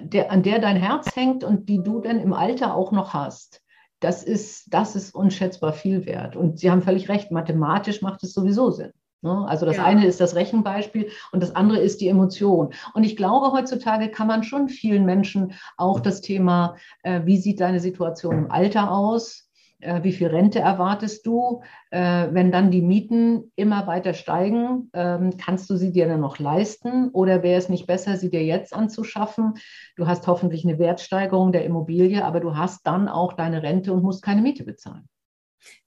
der, 0.00 0.30
an 0.30 0.44
der 0.44 0.60
dein 0.60 0.76
Herz 0.76 1.14
hängt 1.16 1.42
und 1.42 1.68
die 1.68 1.82
du 1.82 2.00
dann 2.00 2.20
im 2.20 2.32
Alter 2.32 2.74
auch 2.76 2.92
noch 2.92 3.14
hast, 3.14 3.61
das 4.02 4.22
ist, 4.22 4.72
das 4.72 4.96
ist 4.96 5.14
unschätzbar 5.14 5.72
viel 5.72 6.06
wert. 6.06 6.36
Und 6.36 6.58
Sie 6.58 6.70
haben 6.70 6.82
völlig 6.82 7.08
recht, 7.08 7.30
mathematisch 7.30 8.02
macht 8.02 8.22
es 8.22 8.34
sowieso 8.34 8.70
Sinn. 8.70 8.92
Ne? 9.22 9.46
Also 9.48 9.64
das 9.66 9.76
ja. 9.76 9.84
eine 9.84 10.06
ist 10.06 10.20
das 10.20 10.34
Rechenbeispiel 10.34 11.08
und 11.30 11.42
das 11.42 11.54
andere 11.54 11.78
ist 11.78 12.00
die 12.00 12.08
Emotion. 12.08 12.74
Und 12.94 13.04
ich 13.04 13.16
glaube, 13.16 13.52
heutzutage 13.52 14.10
kann 14.10 14.26
man 14.26 14.42
schon 14.42 14.68
vielen 14.68 15.04
Menschen 15.04 15.54
auch 15.76 16.00
das 16.00 16.20
Thema, 16.20 16.76
äh, 17.04 17.20
wie 17.24 17.38
sieht 17.38 17.60
deine 17.60 17.80
Situation 17.80 18.36
im 18.36 18.50
Alter 18.50 18.90
aus? 18.90 19.48
Äh, 19.82 20.02
wie 20.04 20.12
viel 20.12 20.28
Rente 20.28 20.60
erwartest 20.60 21.26
du? 21.26 21.62
Äh, 21.90 22.28
wenn 22.30 22.52
dann 22.52 22.70
die 22.70 22.82
Mieten 22.82 23.52
immer 23.56 23.86
weiter 23.86 24.14
steigen, 24.14 24.90
ähm, 24.92 25.36
kannst 25.36 25.68
du 25.68 25.76
sie 25.76 25.92
dir 25.92 26.06
dann 26.06 26.20
noch 26.20 26.38
leisten? 26.38 27.08
Oder 27.10 27.42
wäre 27.42 27.58
es 27.58 27.68
nicht 27.68 27.86
besser, 27.86 28.16
sie 28.16 28.30
dir 28.30 28.44
jetzt 28.44 28.72
anzuschaffen? 28.74 29.54
Du 29.96 30.06
hast 30.06 30.26
hoffentlich 30.26 30.64
eine 30.64 30.78
Wertsteigerung 30.78 31.52
der 31.52 31.64
Immobilie, 31.64 32.24
aber 32.24 32.40
du 32.40 32.56
hast 32.56 32.86
dann 32.86 33.08
auch 33.08 33.32
deine 33.32 33.62
Rente 33.62 33.92
und 33.92 34.02
musst 34.02 34.22
keine 34.22 34.42
Miete 34.42 34.64
bezahlen. 34.64 35.08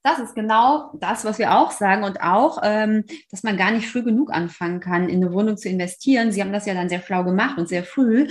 Das 0.03 0.19
ist 0.19 0.35
genau 0.35 0.91
das, 0.99 1.25
was 1.25 1.39
wir 1.39 1.57
auch 1.57 1.71
sagen 1.71 2.03
und 2.03 2.21
auch, 2.21 2.59
ähm, 2.63 3.03
dass 3.31 3.43
man 3.43 3.57
gar 3.57 3.71
nicht 3.71 3.87
früh 3.87 4.03
genug 4.03 4.31
anfangen 4.31 4.79
kann, 4.79 5.09
in 5.09 5.23
eine 5.23 5.33
Wohnung 5.33 5.57
zu 5.57 5.67
investieren. 5.67 6.31
Sie 6.31 6.41
haben 6.41 6.53
das 6.53 6.65
ja 6.65 6.73
dann 6.73 6.89
sehr 6.89 7.01
schlau 7.01 7.23
gemacht 7.23 7.57
und 7.57 7.67
sehr 7.67 7.83
früh, 7.83 8.27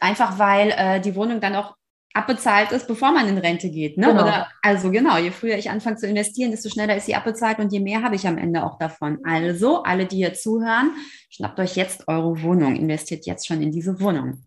einfach 0.00 0.38
weil 0.38 0.72
äh, 0.76 1.00
die 1.00 1.14
Wohnung 1.14 1.40
dann 1.40 1.54
auch 1.54 1.76
abbezahlt 2.12 2.72
ist, 2.72 2.88
bevor 2.88 3.12
man 3.12 3.28
in 3.28 3.38
Rente 3.38 3.70
geht. 3.70 3.96
Ne? 3.96 4.08
Genau. 4.08 4.22
Oder, 4.22 4.48
also 4.62 4.90
genau, 4.90 5.16
je 5.18 5.30
früher 5.30 5.56
ich 5.56 5.70
anfange 5.70 5.96
zu 5.96 6.06
investieren, 6.06 6.50
desto 6.50 6.68
schneller 6.68 6.96
ist 6.96 7.06
sie 7.06 7.14
abbezahlt 7.14 7.58
und 7.58 7.72
je 7.72 7.80
mehr 7.80 8.02
habe 8.02 8.16
ich 8.16 8.26
am 8.26 8.38
Ende 8.38 8.64
auch 8.64 8.78
davon. 8.78 9.18
Also, 9.24 9.82
alle, 9.82 10.06
die 10.06 10.16
hier 10.16 10.34
zuhören, 10.34 10.92
schnappt 11.30 11.60
euch 11.60 11.76
jetzt 11.76 12.08
eure 12.08 12.42
Wohnung, 12.42 12.74
investiert 12.74 13.26
jetzt 13.26 13.46
schon 13.46 13.62
in 13.62 13.70
diese 13.70 14.00
Wohnung. 14.00 14.44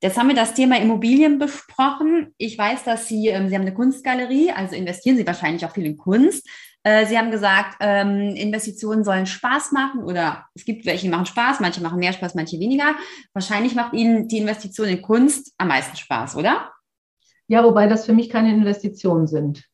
Jetzt 0.00 0.16
haben 0.16 0.28
wir 0.28 0.36
das 0.36 0.54
Thema 0.54 0.78
Immobilien 0.78 1.40
besprochen. 1.40 2.32
Ich 2.36 2.56
weiß, 2.56 2.84
dass 2.84 3.08
Sie, 3.08 3.28
ähm, 3.28 3.48
Sie 3.48 3.54
haben 3.56 3.62
eine 3.62 3.74
Kunstgalerie, 3.74 4.52
also 4.52 4.76
investieren 4.76 5.16
Sie 5.16 5.26
wahrscheinlich 5.26 5.66
auch 5.66 5.72
viel 5.72 5.86
in 5.86 5.96
Kunst. 5.96 6.48
Äh, 6.88 7.04
Sie 7.04 7.18
haben 7.18 7.30
gesagt, 7.30 7.76
ähm, 7.80 8.34
Investitionen 8.34 9.04
sollen 9.04 9.26
Spaß 9.26 9.72
machen 9.72 10.04
oder 10.04 10.46
es 10.54 10.64
gibt 10.64 10.86
welche, 10.86 11.04
die 11.04 11.10
machen 11.10 11.26
Spaß, 11.26 11.60
manche 11.60 11.82
machen 11.82 11.98
mehr 11.98 12.14
Spaß, 12.14 12.34
manche 12.34 12.58
weniger. 12.58 12.94
Wahrscheinlich 13.34 13.74
macht 13.74 13.92
Ihnen 13.92 14.26
die 14.28 14.38
Investition 14.38 14.88
in 14.88 15.02
Kunst 15.02 15.52
am 15.58 15.68
meisten 15.68 15.96
Spaß, 15.96 16.36
oder? 16.36 16.70
Ja, 17.46 17.62
wobei 17.62 17.88
das 17.88 18.06
für 18.06 18.14
mich 18.14 18.30
keine 18.30 18.54
Investitionen 18.54 19.26
sind. 19.26 19.64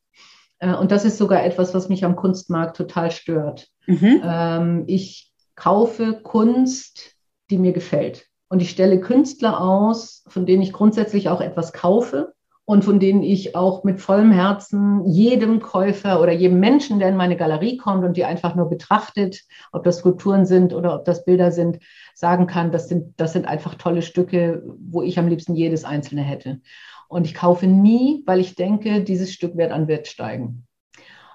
Äh, 0.58 0.74
und 0.74 0.90
das 0.90 1.04
ist 1.04 1.16
sogar 1.16 1.44
etwas, 1.44 1.72
was 1.72 1.88
mich 1.88 2.04
am 2.04 2.16
Kunstmarkt 2.16 2.76
total 2.76 3.12
stört. 3.12 3.68
Mhm. 3.86 4.20
Ähm, 4.24 4.84
ich 4.88 5.32
kaufe 5.54 6.20
Kunst, 6.20 7.12
die 7.48 7.58
mir 7.58 7.72
gefällt. 7.72 8.26
Und 8.48 8.60
ich 8.60 8.70
stelle 8.70 8.98
Künstler 9.00 9.60
aus, 9.60 10.24
von 10.26 10.46
denen 10.46 10.62
ich 10.62 10.72
grundsätzlich 10.72 11.28
auch 11.28 11.40
etwas 11.40 11.72
kaufe 11.72 12.33
und 12.66 12.84
von 12.84 12.98
denen 12.98 13.22
ich 13.22 13.54
auch 13.54 13.84
mit 13.84 14.00
vollem 14.00 14.32
Herzen 14.32 15.06
jedem 15.06 15.60
Käufer 15.60 16.20
oder 16.20 16.32
jedem 16.32 16.60
Menschen, 16.60 16.98
der 16.98 17.10
in 17.10 17.16
meine 17.16 17.36
Galerie 17.36 17.76
kommt 17.76 18.04
und 18.04 18.16
die 18.16 18.24
einfach 18.24 18.54
nur 18.54 18.70
betrachtet, 18.70 19.42
ob 19.72 19.84
das 19.84 19.98
Skulpturen 19.98 20.46
sind 20.46 20.72
oder 20.72 20.94
ob 20.94 21.04
das 21.04 21.24
Bilder 21.24 21.52
sind, 21.52 21.78
sagen 22.14 22.46
kann, 22.46 22.72
das 22.72 22.88
sind, 22.88 23.20
das 23.20 23.34
sind 23.34 23.46
einfach 23.46 23.74
tolle 23.74 24.00
Stücke, 24.00 24.62
wo 24.78 25.02
ich 25.02 25.18
am 25.18 25.28
liebsten 25.28 25.54
jedes 25.54 25.84
einzelne 25.84 26.22
hätte. 26.22 26.60
Und 27.08 27.26
ich 27.26 27.34
kaufe 27.34 27.66
nie, 27.66 28.22
weil 28.24 28.40
ich 28.40 28.54
denke, 28.54 29.02
dieses 29.02 29.32
Stück 29.32 29.56
wird 29.58 29.70
an 29.70 29.86
Wert 29.86 30.06
steigen. 30.06 30.66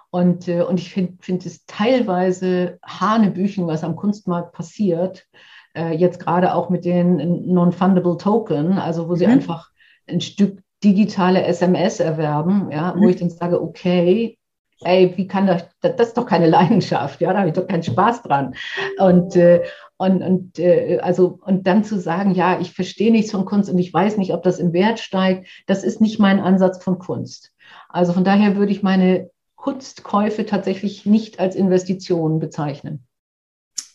Und, 0.10 0.48
äh, 0.48 0.64
und 0.64 0.80
ich 0.80 0.92
finde 0.92 1.14
find 1.22 1.46
es 1.46 1.66
teilweise 1.68 2.80
Hanebüchen, 2.84 3.68
was 3.68 3.84
am 3.84 3.96
Kunstmarkt 3.96 4.54
passiert, 4.54 5.28
äh, 5.76 5.96
jetzt 5.96 6.20
gerade 6.20 6.56
auch 6.56 6.72
mit 6.72 6.86
den 6.86 7.54
Non-Fundable 7.54 8.18
Token, 8.18 8.80
also 8.80 9.08
wo 9.08 9.16
sie 9.16 9.28
mhm. 9.28 9.34
einfach 9.34 9.70
ein 10.08 10.22
Stück 10.22 10.64
digitale 10.84 11.44
SMS 11.44 12.00
erwerben, 12.00 12.70
ja, 12.72 12.94
mhm. 12.94 13.02
wo 13.02 13.10
ich 13.10 13.18
dann 13.18 13.30
sage, 13.30 13.62
okay, 13.62 14.38
ey, 14.82 15.14
wie 15.18 15.28
kann 15.28 15.48
das, 15.48 15.66
das 15.82 16.10
ist 16.10 16.18
doch 16.18 16.26
keine 16.26 16.48
Leidenschaft, 16.50 17.22
ja, 17.22 17.34
da 17.34 17.40
habe 17.40 17.50
ich 17.50 17.56
doch 17.56 17.68
keinen 17.68 17.84
Spaß 17.84 18.24
dran. 18.24 18.56
Und, 18.98 19.36
äh, 19.36 19.64
und, 19.98 20.24
und, 20.24 20.60
äh, 20.60 21.00
also, 21.02 21.40
und 21.46 21.68
dann 21.68 21.84
zu 21.84 22.00
sagen, 22.00 22.32
ja, 22.32 22.60
ich 22.60 22.74
verstehe 22.74 23.12
nichts 23.12 23.32
von 23.32 23.46
Kunst 23.46 23.70
und 23.70 23.78
ich 23.78 23.94
weiß 23.94 24.18
nicht, 24.18 24.34
ob 24.34 24.44
das 24.44 24.60
im 24.60 24.72
Wert 24.72 25.00
steigt, 25.00 25.48
das 25.68 25.84
ist 25.84 26.00
nicht 26.00 26.20
mein 26.20 26.40
Ansatz 26.40 26.82
von 26.84 27.00
Kunst. 27.00 27.52
Also 27.90 28.14
von 28.14 28.24
daher 28.24 28.56
würde 28.56 28.72
ich 28.72 28.82
meine 28.82 29.30
Kunstkäufe 29.56 30.46
tatsächlich 30.46 31.06
nicht 31.06 31.40
als 31.40 31.56
Investition 31.56 32.40
bezeichnen. 32.40 33.06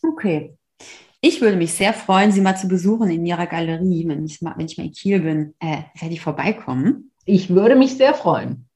Okay. 0.03 0.59
Ich 1.27 1.41
würde 1.41 1.57
mich 1.57 1.73
sehr 1.73 1.95
freuen, 1.95 2.33
Sie 2.33 2.43
mal 2.43 2.55
zu 2.55 2.69
besuchen 2.69 3.09
in 3.09 3.25
Ihrer 3.25 3.47
Galerie, 3.47 4.07
wenn 4.07 4.27
ich 4.27 4.43
mal, 4.43 4.53
wenn 4.59 4.67
ich 4.67 4.77
mal 4.77 4.85
in 4.85 4.93
Kiel 4.93 5.21
bin. 5.21 5.55
Äh, 5.59 5.85
werde 5.99 6.13
ich 6.13 6.21
vorbeikommen? 6.21 7.13
Ich 7.25 7.49
würde 7.49 7.77
mich 7.77 7.97
sehr 7.97 8.13
freuen. 8.13 8.69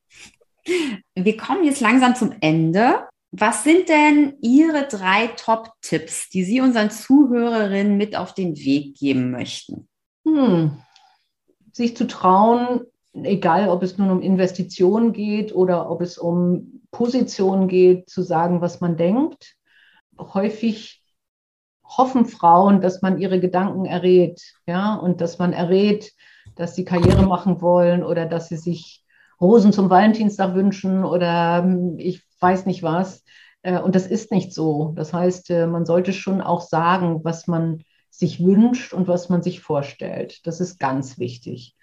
Wir 1.14 1.36
kommen 1.36 1.64
jetzt 1.64 1.82
langsam 1.82 2.14
zum 2.14 2.32
Ende. 2.40 3.06
Was 3.32 3.64
sind 3.64 3.90
denn 3.90 4.38
Ihre 4.40 4.88
drei 4.88 5.26
Top-Tipps, 5.36 6.30
die 6.30 6.42
Sie 6.42 6.62
unseren 6.62 6.90
Zuhörerinnen 6.90 7.98
mit 7.98 8.16
auf 8.16 8.32
den 8.32 8.56
Weg 8.56 8.96
geben 8.96 9.30
möchten? 9.30 9.86
Hm. 10.24 10.78
Sich 11.72 11.98
zu 11.98 12.06
trauen, 12.06 12.80
egal 13.12 13.68
ob 13.68 13.82
es 13.82 13.98
nun 13.98 14.10
um 14.10 14.22
Investitionen 14.22 15.12
geht 15.12 15.54
oder 15.54 15.90
ob 15.90 16.00
es 16.00 16.16
um 16.16 16.80
Positionen 16.92 17.68
geht, 17.68 18.08
zu 18.08 18.22
sagen, 18.22 18.62
was 18.62 18.80
man 18.80 18.96
denkt. 18.96 19.56
Häufig 20.18 21.02
hoffen 21.88 22.26
Frauen, 22.26 22.80
dass 22.80 23.02
man 23.02 23.18
ihre 23.18 23.40
Gedanken 23.40 23.86
errät, 23.86 24.54
ja, 24.66 24.94
und 24.94 25.20
dass 25.20 25.38
man 25.38 25.52
errät, 25.52 26.12
dass 26.54 26.74
sie 26.74 26.84
Karriere 26.84 27.22
machen 27.22 27.60
wollen 27.60 28.04
oder 28.04 28.26
dass 28.26 28.48
sie 28.48 28.56
sich 28.56 29.04
Rosen 29.40 29.72
zum 29.72 29.88
Valentinstag 29.88 30.54
wünschen 30.54 31.04
oder 31.04 31.62
hm, 31.62 31.98
ich 31.98 32.22
weiß 32.40 32.66
nicht 32.66 32.82
was. 32.82 33.24
Äh, 33.62 33.80
und 33.80 33.94
das 33.94 34.06
ist 34.06 34.30
nicht 34.32 34.52
so. 34.52 34.92
Das 34.96 35.12
heißt, 35.12 35.50
äh, 35.50 35.66
man 35.66 35.86
sollte 35.86 36.12
schon 36.12 36.40
auch 36.40 36.60
sagen, 36.60 37.20
was 37.24 37.46
man 37.46 37.82
sich 38.10 38.44
wünscht 38.44 38.92
und 38.92 39.06
was 39.06 39.28
man 39.28 39.42
sich 39.42 39.60
vorstellt. 39.60 40.46
Das 40.46 40.60
ist 40.60 40.78
ganz 40.78 41.18
wichtig. 41.18 41.76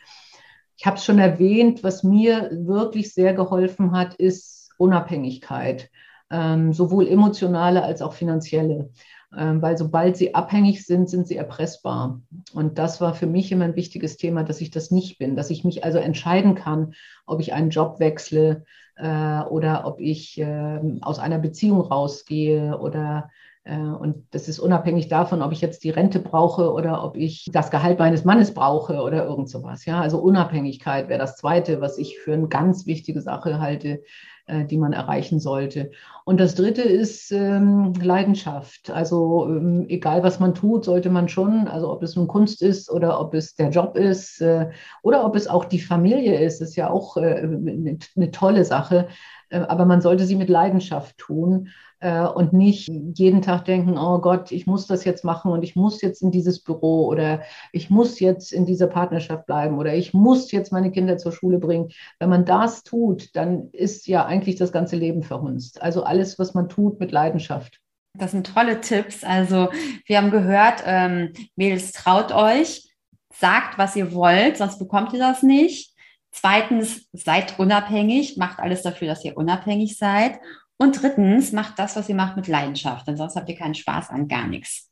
Ich 0.78 0.86
habe 0.86 0.98
es 0.98 1.06
schon 1.06 1.20
erwähnt, 1.20 1.84
was 1.84 2.04
mir 2.04 2.50
wirklich 2.52 3.14
sehr 3.14 3.34
geholfen 3.34 3.94
hat, 3.94 4.16
ist 4.16 4.72
Unabhängigkeit, 4.78 5.90
ähm, 6.30 6.74
sowohl 6.74 7.08
emotionale 7.08 7.84
als 7.84 8.02
auch 8.02 8.14
finanzielle. 8.14 8.90
Ähm, 9.38 9.62
weil 9.62 9.78
sobald 9.78 10.16
sie 10.16 10.34
abhängig 10.34 10.86
sind, 10.86 11.10
sind 11.10 11.28
sie 11.28 11.36
erpressbar. 11.36 12.22
Und 12.54 12.78
das 12.78 13.02
war 13.02 13.14
für 13.14 13.28
mich 13.28 13.52
immer 13.52 13.66
ein 13.66 13.76
wichtiges 13.76 14.18
Thema, 14.18 14.44
dass 14.44 14.62
ich 14.62 14.72
das 14.72 14.92
nicht 14.92 15.18
bin, 15.18 15.36
dass 15.36 15.50
ich 15.50 15.64
mich 15.64 15.84
also 15.84 15.98
entscheiden 15.98 16.56
kann, 16.56 16.94
ob 17.26 17.42
ich 17.42 17.54
einen 17.54 17.70
Job 17.70 18.00
wechsle 18.00 18.64
äh, 18.96 19.42
oder 19.42 19.86
ob 19.86 20.00
ich 20.00 20.40
äh, 20.40 20.80
aus 21.02 21.20
einer 21.20 21.40
Beziehung 21.40 21.82
rausgehe 21.82 22.78
oder 22.80 23.30
äh, 23.66 23.78
und 23.78 24.28
das 24.32 24.48
ist 24.48 24.60
unabhängig 24.60 25.10
davon, 25.10 25.42
ob 25.42 25.52
ich 25.52 25.60
jetzt 25.60 25.84
die 25.84 25.90
Rente 25.90 26.20
brauche 26.20 26.72
oder 26.72 27.04
ob 27.04 27.18
ich 27.18 27.50
das 27.52 27.72
Gehalt 27.72 28.00
meines 28.00 28.24
Mannes 28.24 28.54
brauche 28.54 29.02
oder 29.02 29.26
irgend 29.26 29.50
sowas. 29.50 29.86
Ja, 29.86 30.00
also 30.00 30.20
Unabhängigkeit 30.20 31.10
wäre 31.10 31.20
das 31.20 31.36
Zweite, 31.36 31.82
was 31.82 31.98
ich 31.98 32.20
für 32.20 32.34
eine 32.34 32.48
ganz 32.48 32.86
wichtige 32.86 33.22
Sache 33.22 33.60
halte, 33.60 34.04
äh, 34.46 34.66
die 34.66 34.78
man 34.78 34.94
erreichen 34.94 35.40
sollte. 35.40 35.92
Und 36.28 36.40
das 36.40 36.56
Dritte 36.56 36.82
ist 36.82 37.32
ähm, 37.32 37.94
Leidenschaft. 38.02 38.90
Also 38.90 39.46
ähm, 39.48 39.86
egal, 39.90 40.24
was 40.24 40.40
man 40.40 40.56
tut, 40.56 40.84
sollte 40.84 41.12
man 41.12 41.30
schon, 41.30 41.68
also 41.68 41.92
ob 41.92 42.02
es 42.02 42.16
nun 42.16 42.28
Kunst 42.28 42.64
ist 42.64 42.90
oder 42.90 43.20
ob 43.20 43.36
es 43.36 43.54
der 43.54 43.70
Job 43.70 43.96
ist 43.96 44.42
äh, 44.42 44.72
oder 45.04 45.24
ob 45.24 45.36
es 45.36 45.48
auch 45.48 45.66
die 45.66 45.80
Familie 45.80 46.40
ist, 46.40 46.62
ist 46.62 46.76
ja 46.76 46.90
auch 46.90 47.16
äh, 47.18 47.42
eine, 47.44 48.00
eine 48.16 48.32
tolle 48.32 48.66
Sache. 48.66 49.08
Äh, 49.50 49.60
aber 49.60 49.86
man 49.86 50.02
sollte 50.02 50.26
sie 50.26 50.36
mit 50.36 50.50
Leidenschaft 50.50 51.16
tun 51.20 51.70
äh, 52.00 52.26
und 52.26 52.54
nicht 52.54 52.90
jeden 52.90 53.42
Tag 53.42 53.66
denken, 53.66 53.98
oh 53.98 54.20
Gott, 54.20 54.52
ich 54.52 54.68
muss 54.68 54.88
das 54.88 55.06
jetzt 55.06 55.24
machen 55.24 55.52
und 55.52 55.64
ich 55.64 55.76
muss 55.76 56.02
jetzt 56.02 56.22
in 56.22 56.32
dieses 56.32 56.60
Büro 56.60 57.06
oder 57.08 57.42
ich 57.72 57.90
muss 57.90 58.20
jetzt 58.20 58.52
in 58.52 58.66
dieser 58.66 58.88
Partnerschaft 58.88 59.46
bleiben 59.46 59.78
oder 59.78 59.96
ich 59.96 60.14
muss 60.14 60.52
jetzt 60.52 60.72
meine 60.72 60.92
Kinder 60.92 61.18
zur 61.18 61.32
Schule 61.32 61.58
bringen. 61.58 61.90
Wenn 62.20 62.30
man 62.30 62.46
das 62.46 62.84
tut, 62.84 63.36
dann 63.36 63.70
ist 63.72 64.08
ja 64.08 64.26
eigentlich 64.26 64.56
das 64.56 64.72
ganze 64.72 64.96
Leben 64.96 65.24
verhunzt. 65.24 65.82
Also 65.82 66.04
alles, 66.16 66.40
was 66.40 66.54
man 66.54 66.70
tut, 66.70 67.00
mit 67.00 67.12
Leidenschaft. 67.12 67.80
Das 68.18 68.32
sind 68.32 68.48
tolle 68.54 68.80
Tipps. 68.80 69.24
Also 69.24 69.70
wir 70.06 70.18
haben 70.18 70.32
gehört, 70.32 70.84
ähm, 70.86 71.34
Mädels, 71.56 71.92
traut 71.92 72.32
euch, 72.32 72.90
sagt, 73.34 73.78
was 73.78 73.96
ihr 73.96 74.14
wollt, 74.14 74.58
sonst 74.58 74.80
bekommt 74.80 75.12
ihr 75.14 75.20
das 75.20 75.44
nicht. 75.44 75.94
Zweitens, 76.32 77.08
seid 77.12 77.60
unabhängig, 77.60 78.38
macht 78.38 78.60
alles 78.60 78.82
dafür, 78.84 79.08
dass 79.08 79.26
ihr 79.26 79.36
unabhängig 79.38 79.98
seid. 79.98 80.40
Und 80.78 81.02
drittens, 81.02 81.52
macht 81.52 81.78
das, 81.80 81.96
was 81.96 82.10
ihr 82.10 82.16
macht, 82.16 82.36
mit 82.36 82.48
Leidenschaft, 82.48 83.08
denn 83.08 83.18
sonst 83.18 83.36
habt 83.36 83.50
ihr 83.50 83.58
keinen 83.58 83.76
Spaß 83.76 84.10
an 84.10 84.28
gar 84.28 84.48
nichts. 84.48 84.90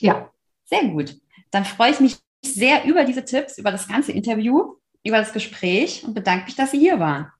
Ja. 0.00 0.30
Sehr 0.64 0.84
gut. 0.86 1.16
Dann 1.50 1.64
freue 1.64 1.90
ich 1.90 2.00
mich 2.00 2.16
sehr 2.44 2.84
über 2.84 3.04
diese 3.04 3.24
Tipps, 3.24 3.58
über 3.58 3.70
das 3.70 3.86
ganze 3.86 4.12
Interview, 4.12 4.76
über 5.04 5.18
das 5.18 5.32
Gespräch 5.32 6.04
und 6.04 6.14
bedanke 6.14 6.46
mich, 6.46 6.56
dass 6.56 6.70
Sie 6.70 6.78
hier 6.78 6.98
waren. 6.98 7.30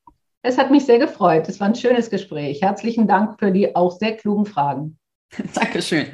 Es 0.46 0.58
hat 0.58 0.70
mich 0.70 0.84
sehr 0.84 0.98
gefreut. 0.98 1.48
Es 1.48 1.58
war 1.58 1.68
ein 1.68 1.74
schönes 1.74 2.10
Gespräch. 2.10 2.60
Herzlichen 2.60 3.08
Dank 3.08 3.38
für 3.38 3.50
die 3.50 3.74
auch 3.74 3.98
sehr 3.98 4.14
klugen 4.14 4.44
Fragen. 4.44 4.98
Dankeschön. 5.54 6.06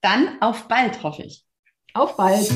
Dann 0.00 0.40
auf 0.40 0.68
bald, 0.68 1.02
hoffe 1.02 1.24
ich. 1.24 1.44
Auf 1.92 2.16
bald. 2.16 2.48